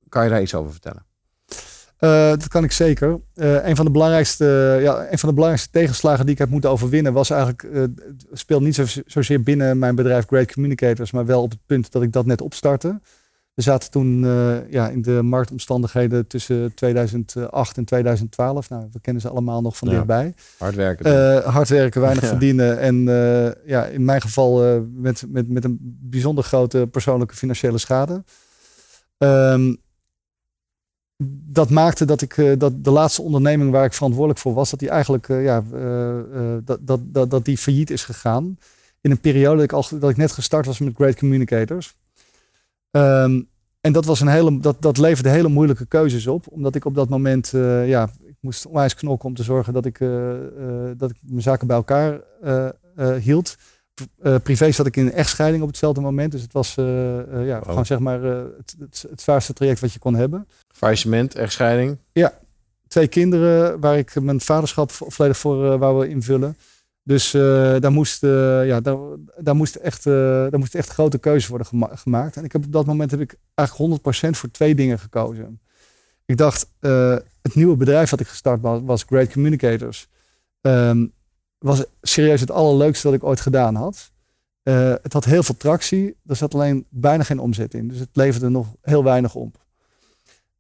[0.09, 1.05] Kan je daar iets over vertellen?
[1.99, 3.21] Eh, dat kan ik zeker.
[3.35, 6.71] Eh, een, van de belangrijkste, ja, een van de belangrijkste tegenslagen die ik heb moeten
[6.71, 11.27] overwinnen was eigenlijk, eh, het speelt niet zo, zozeer binnen mijn bedrijf Great Communicators, maar
[11.27, 13.01] wel op het punt dat ik dat net opstartte.
[13.55, 14.21] We zaten toen
[14.71, 18.69] ja, in de marktomstandigheden tussen 2008 en 2012.
[18.69, 19.95] Nou, we kennen ze allemaal nog van Ja.
[19.95, 20.35] dichtbij.
[20.59, 21.43] Hard werken.
[21.45, 22.29] Hard werken, weinig Ja.
[22.29, 22.79] verdienen.
[22.79, 22.97] En
[23.67, 28.25] ja, in mijn geval met, met, met een bijzonder grote persoonlijke financiële schade.
[29.25, 29.75] Ehm,
[31.47, 34.79] dat maakte dat ik eh, dat de laatste onderneming waar ik verantwoordelijk voor was, dat
[34.79, 38.59] die eigenlijk eh, ja, eh, dat, dat, dat, dat die failliet is gegaan.
[39.01, 41.97] In een periode dat ik, al, dat ik net gestart was met Great Communicators.
[42.91, 43.43] Ehm,
[43.81, 46.47] en dat, was een hele, dat, dat leverde hele moeilijke keuzes op.
[46.51, 47.49] Omdat ik op dat moment,
[47.87, 49.99] ja, ik moest onwijs knokken om te zorgen dat ik,
[50.97, 52.21] dat ik mijn zaken bij elkaar
[53.21, 53.57] hield.
[54.23, 56.33] Eh, privé zat ik in een echtscheiding op hetzelfde moment.
[56.33, 57.69] Dus het was eh, eh, ja, Wow.
[57.69, 60.49] gewoon zeg maar het, het, het zwaarste traject wat je kon hebben.
[60.69, 61.99] Faillissement, echtscheiding.
[62.89, 66.57] Twee kinderen waar ik mijn vaderschap vo- volledig voor wou invullen.
[67.03, 68.97] Dus daar, moest, ja, daar,
[69.39, 72.37] daar, moest echt, daar moest echt grote keuzes worden gema- gemaakt.
[72.37, 75.61] En ik heb op dat moment heb ik eigenlijk 100% voor twee dingen gekozen.
[76.25, 76.67] Ik dacht,
[77.43, 80.09] het nieuwe bedrijf wat ik gestart was, was Great Communicators.
[80.61, 81.07] Ehm,
[81.65, 84.11] was serieus het allerleukste wat ik ooit gedaan had.
[84.63, 86.17] Eh, het had heel veel tractie.
[86.27, 87.89] Er zat alleen bijna geen omzet in.
[87.89, 89.63] Dus het leverde nog heel weinig op.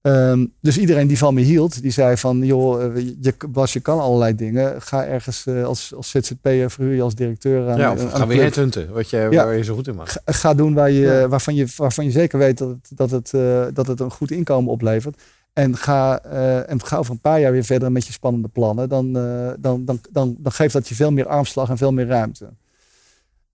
[0.01, 3.81] Ehm, dus iedereen die van me hield, die zei van, joh, eh, je, Bas, je
[3.81, 4.83] kan allerlei dingen.
[4.83, 8.21] Ga ergens eh, als, als ZZP'er, verhuur je als directeur aan, ja, of een gaan
[8.21, 8.41] we club.
[8.41, 9.45] headhunten, wat je, Ja.
[9.45, 10.11] waar je zo goed in maakt.
[10.11, 11.29] Ga, ga doen waar je, Ja.
[11.29, 14.31] waarvan, je, waarvan je zeker weet dat het, dat, het, eh, dat het een goed
[14.31, 15.23] inkomen oplevert.
[15.55, 18.89] En ga, eh, en ga over een paar jaar weer verder met je spannende plannen.
[18.89, 22.07] Dan, eh, dan, dan, dan, dan geeft dat je veel meer armslag en veel meer
[22.07, 22.49] ruimte.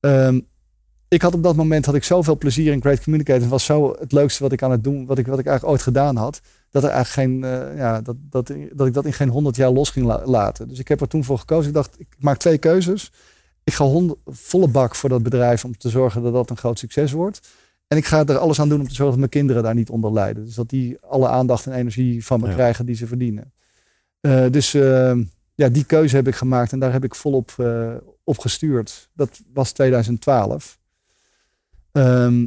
[0.01, 0.41] Ehm,
[1.09, 3.43] ik had op dat moment had ik zoveel plezier in Great Communicators.
[3.43, 5.77] Het was zo het leukste wat ik aan het doen, wat ik, wat ik eigenlijk
[5.77, 6.41] ooit gedaan had.
[6.71, 9.71] Dat, er eigenlijk geen, eh, ja, dat, dat, dat ik dat in geen honderd jaar
[9.71, 10.69] los ging la- laten.
[10.69, 11.69] Dus ik heb er toen voor gekozen.
[11.69, 13.13] Ik dacht, ik maak twee keuzes.
[13.65, 16.79] Ik ga hond- volle bak voor dat bedrijf om te zorgen dat dat een groot
[16.79, 17.41] succes wordt.
[17.91, 19.91] En ik ga er alles aan doen om te zorgen dat mijn kinderen daar niet
[19.91, 20.45] onder lijden.
[20.45, 22.53] Dus dat die alle aandacht en energie van me Ja.
[22.55, 23.53] krijgen die ze verdienen.
[24.21, 25.19] Eh, dus eh,
[25.55, 29.11] ja, die keuze heb ik gemaakt en daar heb ik volop eh, op gestuurd.
[29.15, 30.79] Dat was 2012.
[31.93, 32.47] Ehm,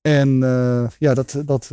[0.00, 1.70] en eh, ja, dat, dat,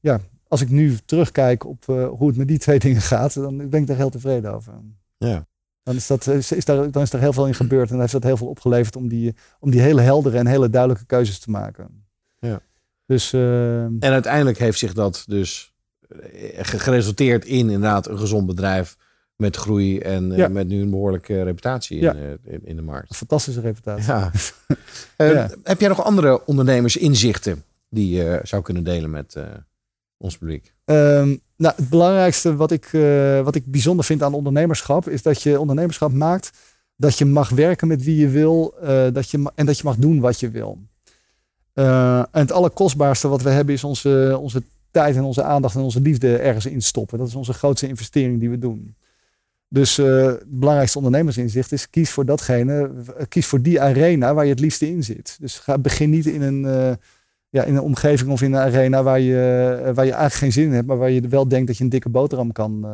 [0.00, 3.80] ja, als ik nu terugkijk op hoe het met die twee dingen gaat, dan ben
[3.80, 4.72] ik daar heel tevreden over.
[5.18, 5.46] Ja.
[5.82, 8.12] Dan is, dat, is, is daar, dan is er heel veel in gebeurd en heeft
[8.12, 11.50] dat heel veel opgeleverd om die, om die hele heldere en hele duidelijke keuzes te
[11.50, 12.04] maken.
[12.38, 12.60] Ja.
[13.06, 15.72] Dus eh, En uiteindelijk heeft zich dat dus
[16.08, 16.18] eh,
[16.64, 18.96] ge- geresulteerd in inderdaad een gezond bedrijf
[19.36, 22.14] met groei en eh, met nu een behoorlijke reputatie in, Ja.
[22.14, 23.10] eh, in, de markt.
[23.10, 24.06] een fantastische reputatie.
[24.06, 24.30] Ja.
[25.16, 25.50] Eh, Ja.
[25.62, 29.36] Heb jij nog andere ondernemersinzichten die je zou kunnen delen met
[30.16, 30.74] ons publiek?
[30.84, 32.88] Ehm, nou, het belangrijkste wat ik,
[33.42, 36.50] wat ik bijzonder vind aan ondernemerschap is dat je ondernemerschap maakt
[36.96, 38.74] dat je mag werken met wie je wil
[39.12, 40.78] dat je, en dat je mag doen wat je wil.
[41.76, 45.80] Eh, en het allerkostbaarste wat we hebben is onze, onze tijd en onze aandacht en
[45.80, 47.18] onze liefde ergens in stoppen.
[47.18, 48.94] Dat is onze grootste investering die we doen.
[49.68, 54.44] Dus eh, het belangrijkste ondernemersinzicht is kies voor datgene, eh, kies voor die arena waar
[54.44, 55.36] je het liefste in zit.
[55.40, 56.60] Dus ga, begin niet in een,
[57.48, 60.64] ja, in een omgeving of in een arena waar je, waar je eigenlijk geen zin
[60.64, 62.86] in hebt, maar waar je wel denkt dat je een dikke boterham kan,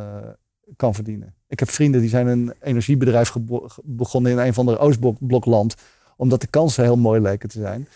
[0.75, 1.33] kan verdienen.
[1.47, 3.33] Ik heb vrienden die zijn een energiebedrijf
[3.83, 5.75] begonnen in een van de Oostblokland,
[6.17, 7.87] omdat de kansen heel mooi leken te zijn.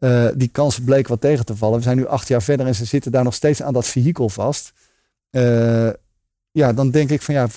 [0.00, 1.76] Eh, die kansen bleken wat tegen te vallen.
[1.76, 4.28] We zijn nu acht jaar verder en ze zitten daar nog steeds aan dat vehikel
[4.28, 4.72] vast.
[5.30, 5.88] Eh,
[6.50, 7.48] ja, dan denk ik van ja,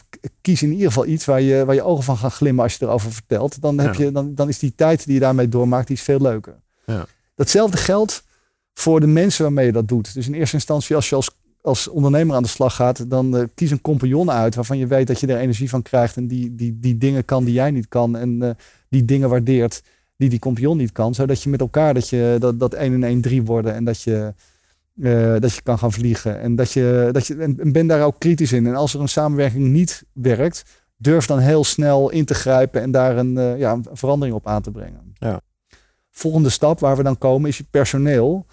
[0.41, 2.86] kies in ieder geval iets waar je, waar je ogen van gaan glimmen als je
[2.86, 3.62] erover vertelt.
[3.62, 4.04] Dan, heb Ja.
[4.04, 6.56] je, dan, dan is die tijd die je daarmee doormaakt, die is veel leuker.
[6.86, 7.06] Ja.
[7.36, 8.24] Datzelfde geldt
[8.74, 10.14] voor de mensen waarmee je dat doet.
[10.14, 11.30] Dus in eerste instantie, als je als,
[11.62, 15.08] als ondernemer aan de slag gaat, dan eh, kies een compagnon uit waarvan je weet
[15.08, 17.88] dat je er energie van krijgt en die, die, die dingen kan die jij niet
[17.88, 18.58] kan en
[18.89, 19.82] die dingen waardeert
[20.16, 23.03] die die compagnon niet kan, zodat je met elkaar dat, je, dat, dat 1 en
[23.03, 24.34] 1 3 worden en dat je,
[25.01, 26.39] eh, dat je kan gaan vliegen.
[26.39, 28.68] En, dat je, dat je, en en ben daar ook kritisch in.
[28.68, 30.64] En als er een samenwerking niet werkt,
[30.97, 34.47] durf dan heel snel in te grijpen en daar een, eh, ja, een verandering op
[34.47, 35.14] aan te brengen.
[35.14, 35.41] Ja.
[36.11, 38.45] Volgende stap waar we dan komen is je personeel.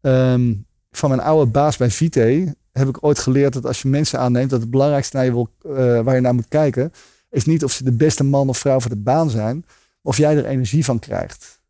[0.00, 0.54] Ehm,
[0.90, 4.50] van mijn oude baas bij Vite heb ik ooit geleerd dat als je mensen aanneemt,
[4.50, 6.92] dat het belangrijkste naar je wil, eh, waar je naar moet kijken,
[7.30, 9.64] is niet of ze de beste man of vrouw voor de baan zijn,
[10.06, 11.60] of jij er energie van krijgt.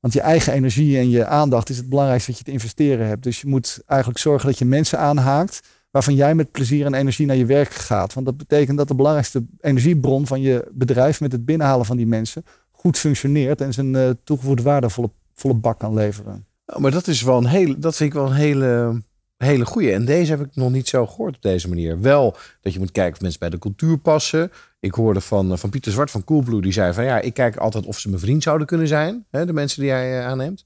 [0.00, 3.22] Want je eigen energie en je aandacht is het belangrijkste wat je te investeren hebt.
[3.22, 5.60] Dus je moet eigenlijk zorgen dat je mensen aanhaakt
[5.90, 8.14] waarvan jij met plezier en energie naar je werk gaat.
[8.14, 12.06] Want dat betekent dat de belangrijkste energiebron van je bedrijf met het binnenhalen van die
[12.06, 16.46] mensen goed functioneert en zijn eh, toegevoegde waarde volle, volle bak kan leveren.
[16.66, 19.02] Oh, maar dat is wel een hele, dat vind ik wel een hele,
[19.36, 19.92] hele goede.
[19.92, 22.00] En deze heb ik nog niet zo gehoord op deze manier.
[22.00, 24.50] Wel dat je moet kijken of mensen bij de cultuur passen.
[24.82, 27.56] Ik hoorde van, eh, van Pieter Zwart van Coolblue, die zei van ja, ik kijk
[27.56, 29.26] altijd of ze mijn vriend zouden kunnen zijn.
[29.30, 30.64] Hè, de mensen die jij eh, aanneemt.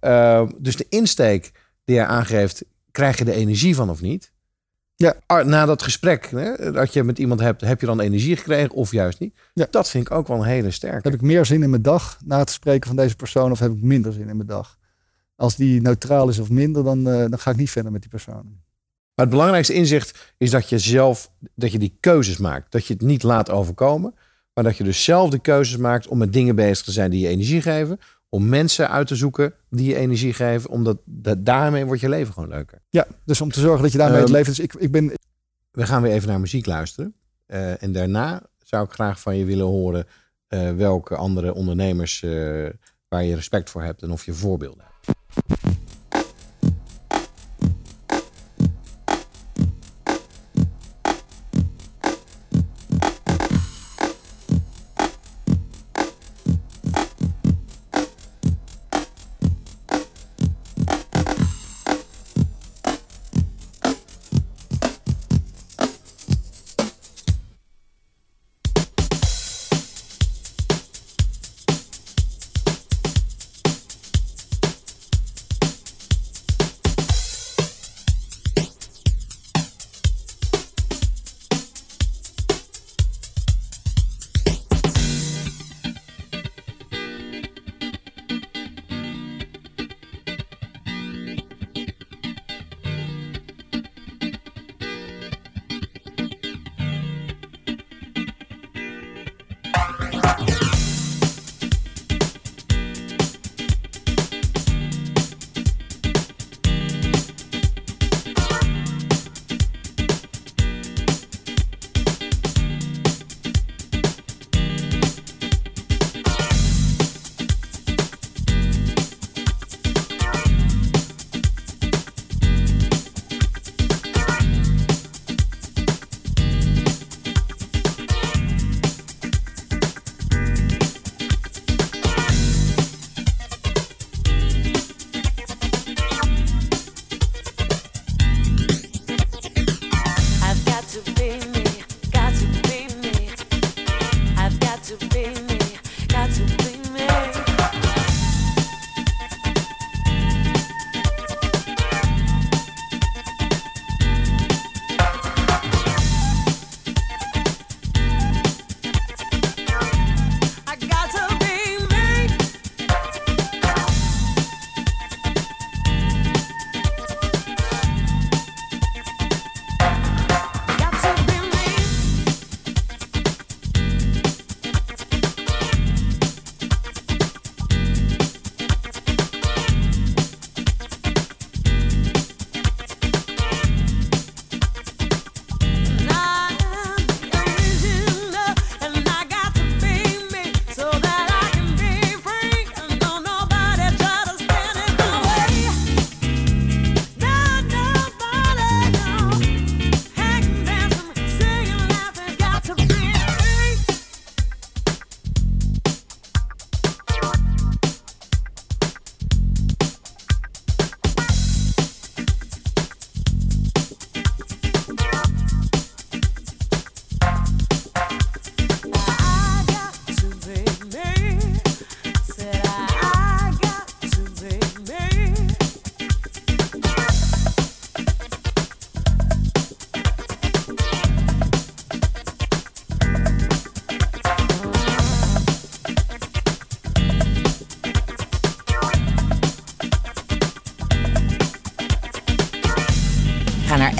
[0.00, 1.52] Uh, dus de insteek
[1.84, 4.32] die jij aangeeft, krijg je de energie van of niet?
[4.96, 5.14] Ja.
[5.26, 8.70] Ah, Na dat gesprek hè, dat je met iemand hebt, heb je dan energie gekregen
[8.70, 9.34] of juist niet?
[9.54, 9.66] Ja.
[9.70, 11.08] Dat vind ik ook wel een hele sterke.
[11.08, 13.72] Heb ik meer zin in mijn dag na het spreken van deze persoon of heb
[13.72, 14.78] ik minder zin in mijn dag?
[15.36, 18.10] Als die neutraal is of minder, dan, eh, dan ga ik niet verder met die
[18.10, 18.58] persoon.
[19.14, 22.72] Maar het belangrijkste inzicht is dat je zelf, dat je die keuzes maakt.
[22.72, 24.14] Dat je het niet laat overkomen.
[24.54, 27.20] Maar dat je dus zelf de keuzes maakt om met dingen bezig te zijn die
[27.20, 27.98] je energie geven.
[28.28, 30.70] Om mensen uit te zoeken die je energie geven.
[30.70, 32.78] Omdat dat, daarmee wordt je leven gewoon leuker.
[32.90, 34.54] Ja, dus om te zorgen dat je daarmee het Ehm, leven...
[34.54, 35.12] Dus ik, ik ben...
[35.70, 37.14] We gaan weer even naar muziek luisteren.
[37.46, 40.06] Eh, en daarna zou ik graag van je willen horen
[40.46, 42.30] eh, welke andere ondernemers eh,
[43.08, 45.18] waar je respect voor hebt en of je voorbeelden hebt.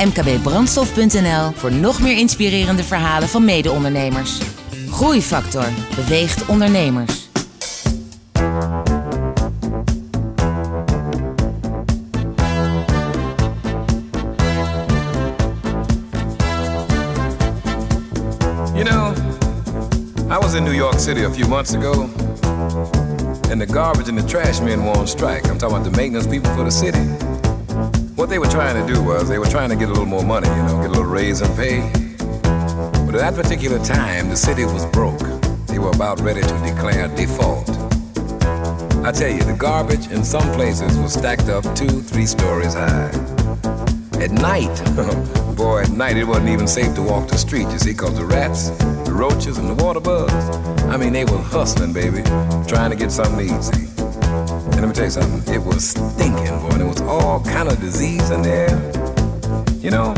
[0.05, 4.39] mkbbrandstof.nl voor nog meer inspirerende verhalen van mede-ondernemers.
[4.91, 7.29] Groeifactor beweegt ondernemers.
[18.75, 19.15] You know,
[20.31, 22.09] I was in New York City a few months ago,
[23.51, 25.49] and the garbage and the trash men were on strike.
[25.49, 27.24] I'm talking about the maintenance people for the city.
[28.25, 30.25] What they were trying to do was they were trying to get a little more
[30.25, 31.81] money, you know, get a little raise in pay.
[33.05, 35.21] But at that particular time, the city was broke.
[35.67, 37.69] They were about ready to declare default.
[39.05, 43.11] I tell you, the garbage in some places was stacked up two, three stories high.
[44.19, 44.75] At night,
[45.55, 48.25] boy, at night it wasn't even safe to walk the street, you see, because the
[48.25, 48.71] rats,
[49.05, 50.33] the roaches, and the water bugs,
[50.85, 52.23] I mean, they were hustling, baby,
[52.67, 53.84] trying to get something see.
[54.75, 57.81] And let me tell you something, it was stinking, boy, there was all kind of
[57.81, 58.71] disease in there,
[59.79, 60.13] you know.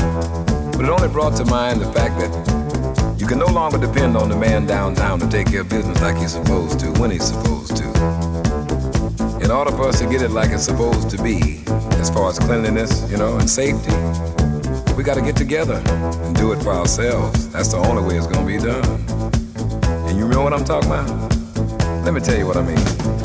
[0.73, 4.31] But it only brought to mind the fact that you can no longer depend on
[4.31, 7.77] the man downtown to take care of business like he's supposed to, when he's supposed
[7.77, 7.85] to.
[9.45, 11.62] In order for us to get it like it's supposed to be,
[12.01, 13.95] as far as cleanliness, you know, and safety,
[14.97, 17.49] we got to get together and do it for ourselves.
[17.51, 18.85] That's the only way it's going to be done.
[20.09, 21.09] And you know what I'm talking about?
[22.05, 23.16] Let me tell you what I mean.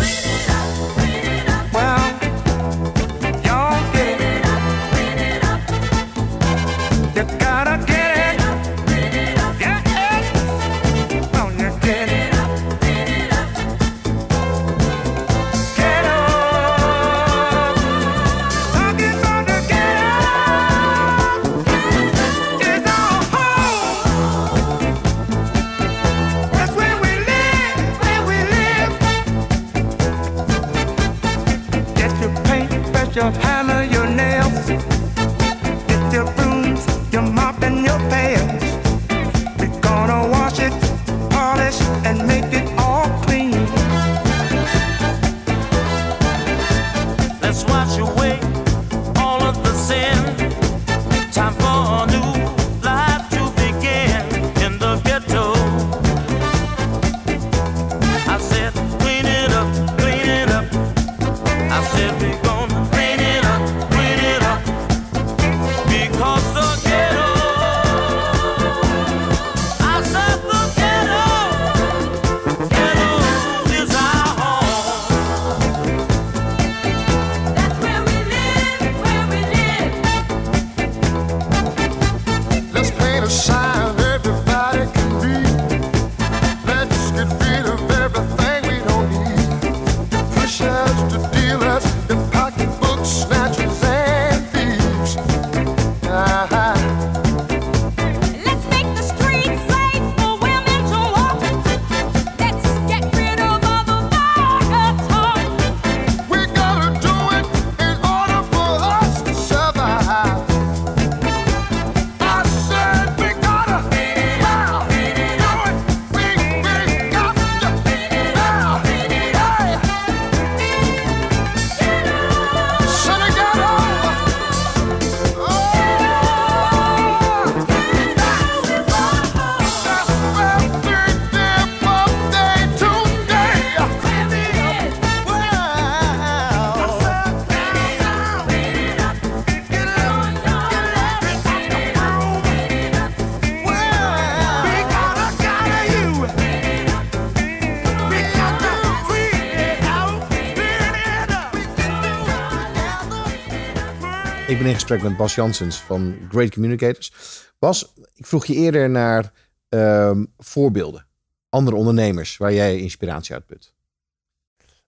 [155.00, 157.14] Met Bas Janssens van Great Communicators.
[157.60, 159.32] Bas, ik vroeg je eerder naar
[159.70, 161.06] ehm, voorbeelden.
[161.50, 163.74] Andere ondernemers waar jij inspiratie uit put.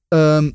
[0.07, 0.51] Ehm,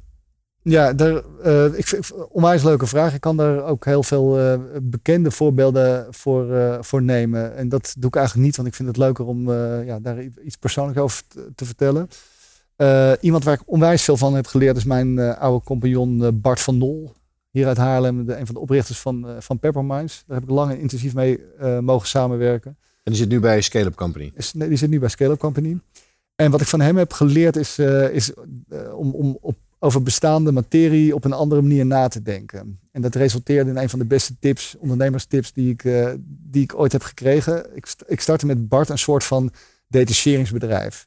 [0.62, 3.14] ja, daar, eh, ik vind onwijs leuke vraag.
[3.14, 7.56] Ik kan daar ook heel veel eh, bekende voorbeelden voor, eh, voor nemen.
[7.56, 9.52] En dat doe ik eigenlijk niet, want ik vind het leuker om
[9.84, 12.08] ja, daar iets persoonlijks over te, te vertellen.
[13.20, 17.12] Iemand waar ik onwijs veel van heb geleerd is mijn oude compagnon Bart van Nol.
[17.58, 20.24] Hier uit Haarlem, de, een van de oprichters van, eh van Pepperminds.
[20.26, 22.76] Daar heb ik lang en intensief mee eh, mogen samenwerken.
[23.02, 24.32] En die zit nu bij Scale Up Company.
[24.34, 25.78] Is, nee, die zit nu bij Scale Up Company.
[26.34, 28.32] En wat ik van hem heb geleerd is, eh, is
[28.94, 32.80] om, om op, over bestaande materie op een andere manier na te denken.
[32.92, 35.82] En dat resulteerde in een van de beste tips, ondernemerstips die ik,
[36.26, 37.76] die ik ooit heb gekregen.
[37.76, 39.50] Ik, ik startte met Bart een soort van
[39.88, 41.06] detacheringsbedrijf.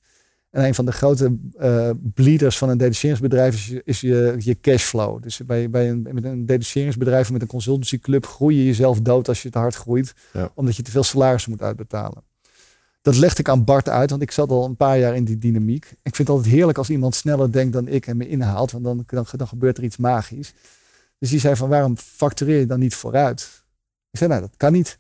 [0.52, 4.60] En een van de grote eh bleeders van een detacheringsbedrijf is je, is je, je
[4.60, 5.24] cashflow.
[5.24, 9.28] Dus bij, bij een, met een detacheringsbedrijf of met een consultancyclub groei je jezelf dood
[9.28, 10.14] als je te hard groeit.
[10.34, 10.52] Ja.
[10.54, 12.24] Omdat je te veel salaris moet uitbetalen.
[13.02, 15.38] Dat legde ik aan Bart uit, want ik zat al een paar jaar in die
[15.38, 15.86] dynamiek.
[15.86, 18.84] Ik vind het altijd heerlijk als iemand sneller denkt dan ik en me inhaalt, want
[18.84, 20.54] dan, dan, dan gebeurt er iets magisch.
[21.18, 23.64] Dus die zei van, waarom factureer je dan niet vooruit?
[24.12, 25.00] Ik zei, nou, dat kan niet.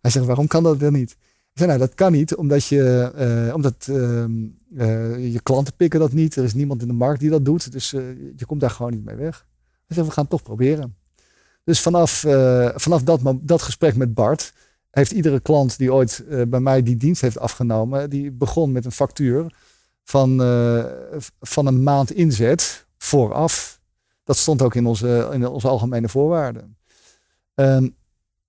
[0.00, 1.10] Hij zegt, waarom kan dat dan niet?
[1.10, 4.32] Ik zei, nou, dat kan niet, omdat, je, eh, omdat ehm,
[4.76, 6.36] eh, je klanten pikken dat niet.
[6.36, 8.02] Er is niemand in de markt die dat doet, dus eh,
[8.36, 9.46] je komt daar gewoon niet mee weg.
[9.86, 10.96] We gaan het toch proberen.
[11.64, 14.52] Dus vanaf, eh, vanaf dat, dat gesprek met Bart
[14.90, 18.92] heeft iedere klant die ooit bij mij die dienst heeft afgenomen, die begon met een
[18.92, 19.54] factuur
[20.04, 20.38] van,
[21.40, 23.80] van een maand inzet vooraf.
[24.24, 26.76] Dat stond ook in onze, in onze algemene voorwaarden.
[27.54, 27.88] Ehm,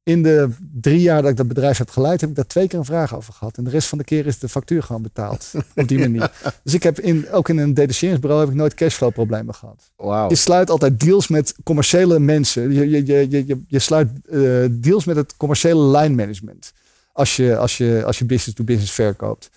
[0.10, 0.50] in de
[0.82, 3.16] drie jaar dat ik dat bedrijf heb geleid, heb ik daar twee keer een vraag
[3.16, 3.58] over gehad.
[3.58, 5.52] En de rest van de keer is de factuur gewoon betaald.
[5.76, 6.32] op die manier.
[6.64, 9.92] Dus ik heb in, ook in een detacheringsbureau heb ik nooit cashflow problemen gehad.
[9.96, 10.30] Wauw.
[10.30, 12.74] Je sluit altijd deals met commerciële mensen.
[12.74, 14.40] Je, je, je, je, je, sluit eh,
[14.72, 16.74] deals met het commerciële line management.
[17.12, 19.50] Als je, als je, als je business to business verkoopt.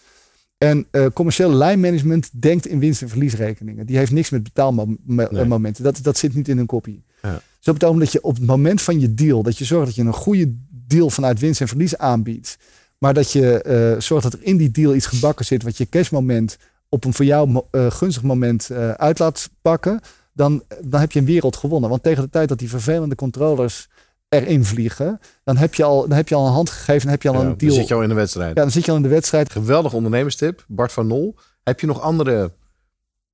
[0.59, 3.87] En eh commerciële line management denkt in winst- en verliesrekeningen.
[3.87, 5.85] Die heeft niks met betaalmomenten.
[5.85, 7.05] Dat, dat zit niet in hun kopie.
[7.23, 7.41] Ja.
[7.62, 9.94] Dus dat betekent dat je op het moment van je deal, dat je zorgt dat
[9.94, 12.59] je een goede deal vanuit winst en verlies aanbiedt.
[12.98, 15.89] Maar dat je eh, zorgt dat er in die deal iets gebakken zit wat je
[15.89, 16.56] cashmoment
[16.89, 20.01] op een voor jou eh, gunstig moment eh, uit laat pakken.
[20.32, 21.90] Dan, dan heb je een wereld gewonnen.
[21.90, 23.89] Want tegen de tijd dat die vervelende controllers
[24.28, 27.22] erin vliegen, dan heb je al, dan heb je al een hand gegeven, dan heb
[27.22, 27.74] je al Ja, een dan deal.
[27.74, 28.56] zit je al in de wedstrijd.
[28.56, 29.52] Ja, dan zit je al in de wedstrijd.
[29.52, 31.36] Geweldig ondernemerstip, Bart van Nol.
[31.62, 32.52] Heb je nog andere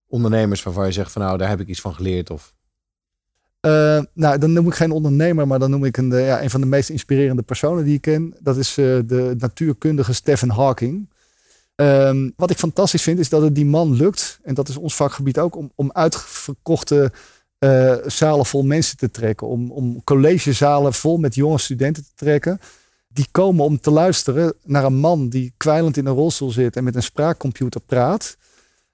[0.06, 2.30] ondernemers waarvan je zegt van nou, daar heb ik iets van geleerd?
[2.30, 2.54] Of...
[3.68, 6.60] Eh, nou, dan noem ik geen ondernemer, maar dan noem ik een, eh, ja, van
[6.60, 8.34] de meest inspirerende personen die ik ken.
[8.40, 11.08] Dat is eh, de natuurkundige Stephen Hawking.
[11.74, 14.94] Ehm, wat ik fantastisch vind, is dat het die man lukt, en dat is ons
[14.94, 17.12] vakgebied ook, om, om uitverkochte
[18.06, 19.46] zalen vol mensen te trekken.
[19.46, 22.60] Om, om collegezalen vol met jonge studenten te trekken.
[23.08, 26.84] Die komen om te luisteren naar een man die kwijlend in een rolstoel zit en
[26.84, 28.36] met een spraakcomputer praat.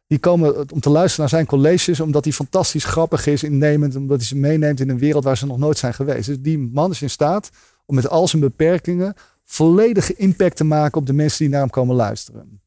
[0.06, 4.16] Die komen om te luisteren naar zijn colleges, omdat hij fantastisch grappig is, innemend, omdat
[4.16, 6.26] hij ze meeneemt in een wereld waar ze nog nooit zijn geweest.
[6.26, 7.50] Dus die man is in staat
[7.86, 9.14] om met al zijn beperkingen
[9.44, 12.60] volledige impact te maken op de mensen die naar hem komen luisteren.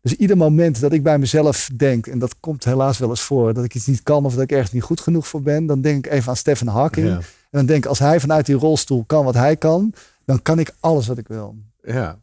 [0.00, 3.54] Dus ieder moment dat ik bij mezelf denk, en dat komt helaas wel eens voor,
[3.54, 5.80] dat ik iets niet kan of dat ik ergens niet goed genoeg voor ben, dan
[5.80, 7.06] denk ik even aan Stephen Hawking.
[7.06, 7.14] Ja.
[7.14, 9.92] En dan denk ik, als hij vanuit die rolstoel kan wat hij kan,
[10.24, 11.56] dan kan ik alles wat ik wil.
[11.82, 12.20] Ja.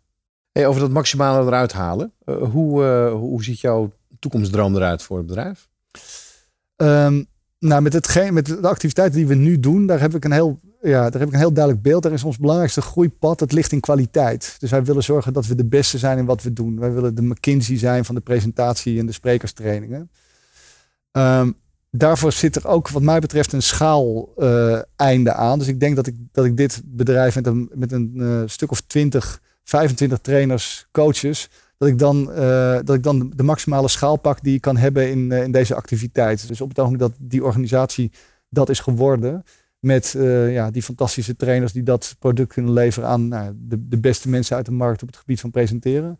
[0.52, 2.12] Hey, over dat maximale eruit halen.
[2.26, 3.92] Eh, hoe, eh, hoe ziet jouw
[4.30, 5.68] toekomstdroom eruit voor het bedrijf?
[6.76, 7.24] Ehm,
[7.60, 10.60] nou, met, hetgeen, met de activiteiten die we nu doen, daar heb ik een heel,
[10.82, 12.04] ja, daar heb ik een heel duidelijk beeld.
[12.04, 14.56] Daar is ons belangrijkste groeipad, het ligt in kwaliteit.
[14.60, 16.80] Dus wij willen zorgen dat we de beste zijn in wat we doen.
[16.80, 20.12] Wij willen de McKinsey zijn van de presentatie en de sprekerstrainingen.
[21.12, 21.52] Ehm,
[21.92, 25.60] daarvoor zit er ook, wat mij betreft, een schaal eh, einde aan.
[25.60, 28.72] Dus ik denk dat ik, dat ik dit bedrijf met een, met een eh, stuk
[28.72, 34.16] of 20, 25 trainers, coaches, dat ik dan, eh, dat ik dan de maximale schaal
[34.16, 36.48] pak die ik kan hebben in, eh, in deze activiteit.
[36.48, 38.12] Dus op het ogenblik dat die organisatie
[38.50, 39.44] dat is geworden,
[39.80, 44.00] met eh, ja, die fantastische trainers die dat product kunnen leveren aan nou, de, de
[44.00, 46.20] beste mensen uit de markt op het gebied van presenteren.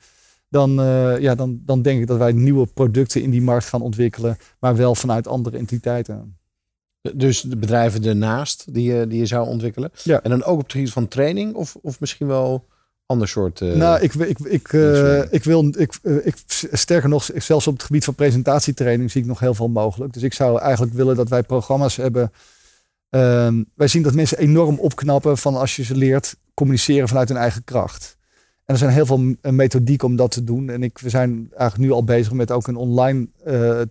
[0.50, 0.72] Dan,
[1.20, 4.76] ja, dan, dan denk ik dat wij nieuwe producten in die markt gaan ontwikkelen, maar
[4.76, 6.38] wel vanuit andere entiteiten.
[7.14, 9.92] Dus de bedrijven ernaast die je, die je zou ontwikkelen.
[10.04, 10.22] Ja.
[10.24, 12.66] En dan ook op het gebied van training of, of misschien wel
[13.06, 13.62] ander soort.
[13.62, 16.36] eh, nou, ik, ik, ik, eh, ik wil, ik, eh, ik,
[16.72, 20.14] sterker nog, zelfs op het gebied van presentatietraining zie ik nog heel veel mogelijk.
[20.14, 22.32] Dus ik zou eigenlijk willen dat wij programma's hebben.
[23.10, 27.38] Ehm, wij zien dat mensen enorm opknappen van als je ze leert communiceren vanuit hun
[27.38, 28.18] eigen kracht.
[28.66, 30.70] En er zijn heel veel methodieken om dat te doen.
[30.70, 33.28] En ik, we zijn eigenlijk nu al bezig met ook een online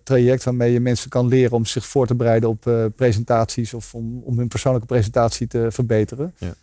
[0.03, 4.21] traject waarmee je mensen kan leren om zich voor te bereiden op presentaties of om,
[4.23, 6.33] om hun persoonlijke presentatie te verbeteren.
[6.37, 6.53] Ja.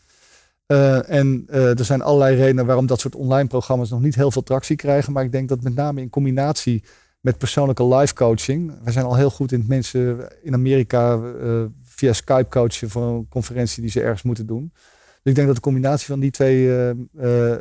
[0.73, 4.31] Eh, en eh, er zijn allerlei redenen waarom dat soort online programma's nog niet heel
[4.31, 5.13] veel tractie krijgen.
[5.13, 6.85] Maar ik denk dat met name in combinatie
[7.21, 8.75] met persoonlijke live coaching.
[8.85, 13.27] We zijn al heel goed in mensen in Amerika eh, via Skype coachen voor een
[13.29, 14.71] conferentie die ze ergens moeten doen.
[14.73, 16.95] Dus ik denk dat de combinatie van die twee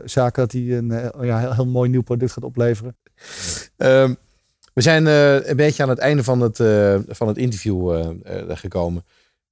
[0.06, 2.98] zaken dat die een ja, heel, mooi nieuw product gaat opleveren.
[3.78, 4.14] Ehm,
[4.74, 6.58] we zijn een beetje aan het einde van het,
[7.08, 8.12] van het interview
[8.48, 9.04] gekomen.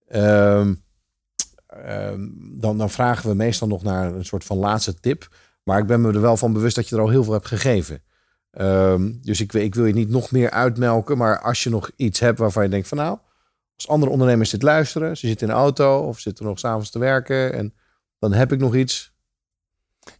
[0.08, 0.74] Ehm,
[2.60, 5.30] dan, dan vragen we meestal nog naar een soort van laatste tip.
[5.64, 7.48] Maar ik ben me er wel van bewust dat je er al heel veel hebt
[7.48, 8.02] gegeven.
[8.52, 11.18] Ehm, dus ik, ik wil je niet nog meer uitmelken.
[11.18, 13.18] Maar als je nog iets hebt waarvan je denkt van nou...
[13.76, 17.00] Als andere ondernemers dit luisteren, ze zitten in de auto of zitten nog s'avonds te
[17.00, 17.54] werken.
[17.54, 17.74] En
[18.20, 19.14] dan heb ik nog iets.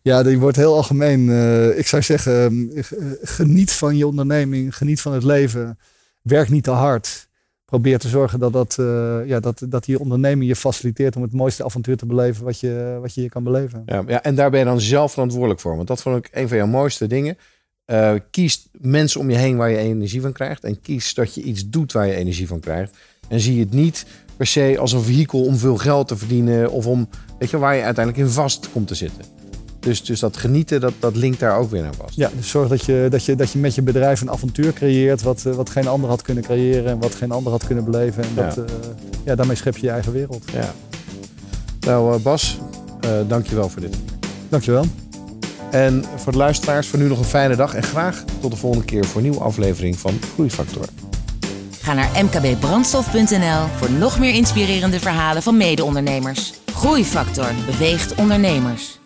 [0.02, 1.30] Ja, die wordt heel algemeen.
[1.30, 2.84] Eh, ik zou zeggen, ehm,
[3.22, 5.80] geniet van je onderneming, geniet van het leven.
[6.22, 7.29] Werk niet te hard.
[7.70, 11.34] Probeer te zorgen dat, dat, eh, ja, dat, dat die onderneming je faciliteert om het
[11.34, 13.84] mooiste avontuur te beleven wat je, wat je hier kan beleven.
[13.86, 15.76] Ja, ja, en daar ben je dan zelf verantwoordelijk voor.
[15.76, 17.38] Want dat vond ik een van jouw mooiste dingen.
[17.86, 20.64] Eh, kies mensen om je heen waar je energie van krijgt.
[20.64, 22.98] En kies dat je iets doet waar je energie van krijgt.
[23.28, 24.06] En zie het niet
[24.38, 26.72] per se als een vehikel om veel geld te verdienen.
[26.72, 27.10] Of om,
[27.40, 29.39] weet je, waar je uiteindelijk in vast komt te zitten.
[29.80, 32.16] Dus, dus dat genieten, dat, dat linkt daar ook weer aan vast.
[32.16, 35.22] Ja, dus zorg dat je, dat je, dat je met je bedrijf een avontuur creëert
[35.22, 38.24] wat, eh, wat geen ander had kunnen creëren en wat geen ander had kunnen beleven.
[38.24, 38.64] En dat, Ja.
[38.68, 38.90] ja.
[39.26, 40.44] ja, daarmee schep je je eigen wereld.
[40.54, 40.74] Ja.
[41.80, 42.58] Nou, eh, Bas,
[43.02, 43.96] eh dank je wel voor dit.
[44.50, 44.86] Dankjewel.
[45.72, 47.74] En voor de luisteraars, voor nu nog een fijne dag.
[47.74, 50.86] En graag tot de volgende keer voor een nieuwe aflevering van Groeifactor.
[51.82, 56.54] Ga naar mkbbrandstof.nl voor nog meer inspirerende verhalen van mede-ondernemers.
[56.74, 58.99] Groeifactor beweegt ondernemers.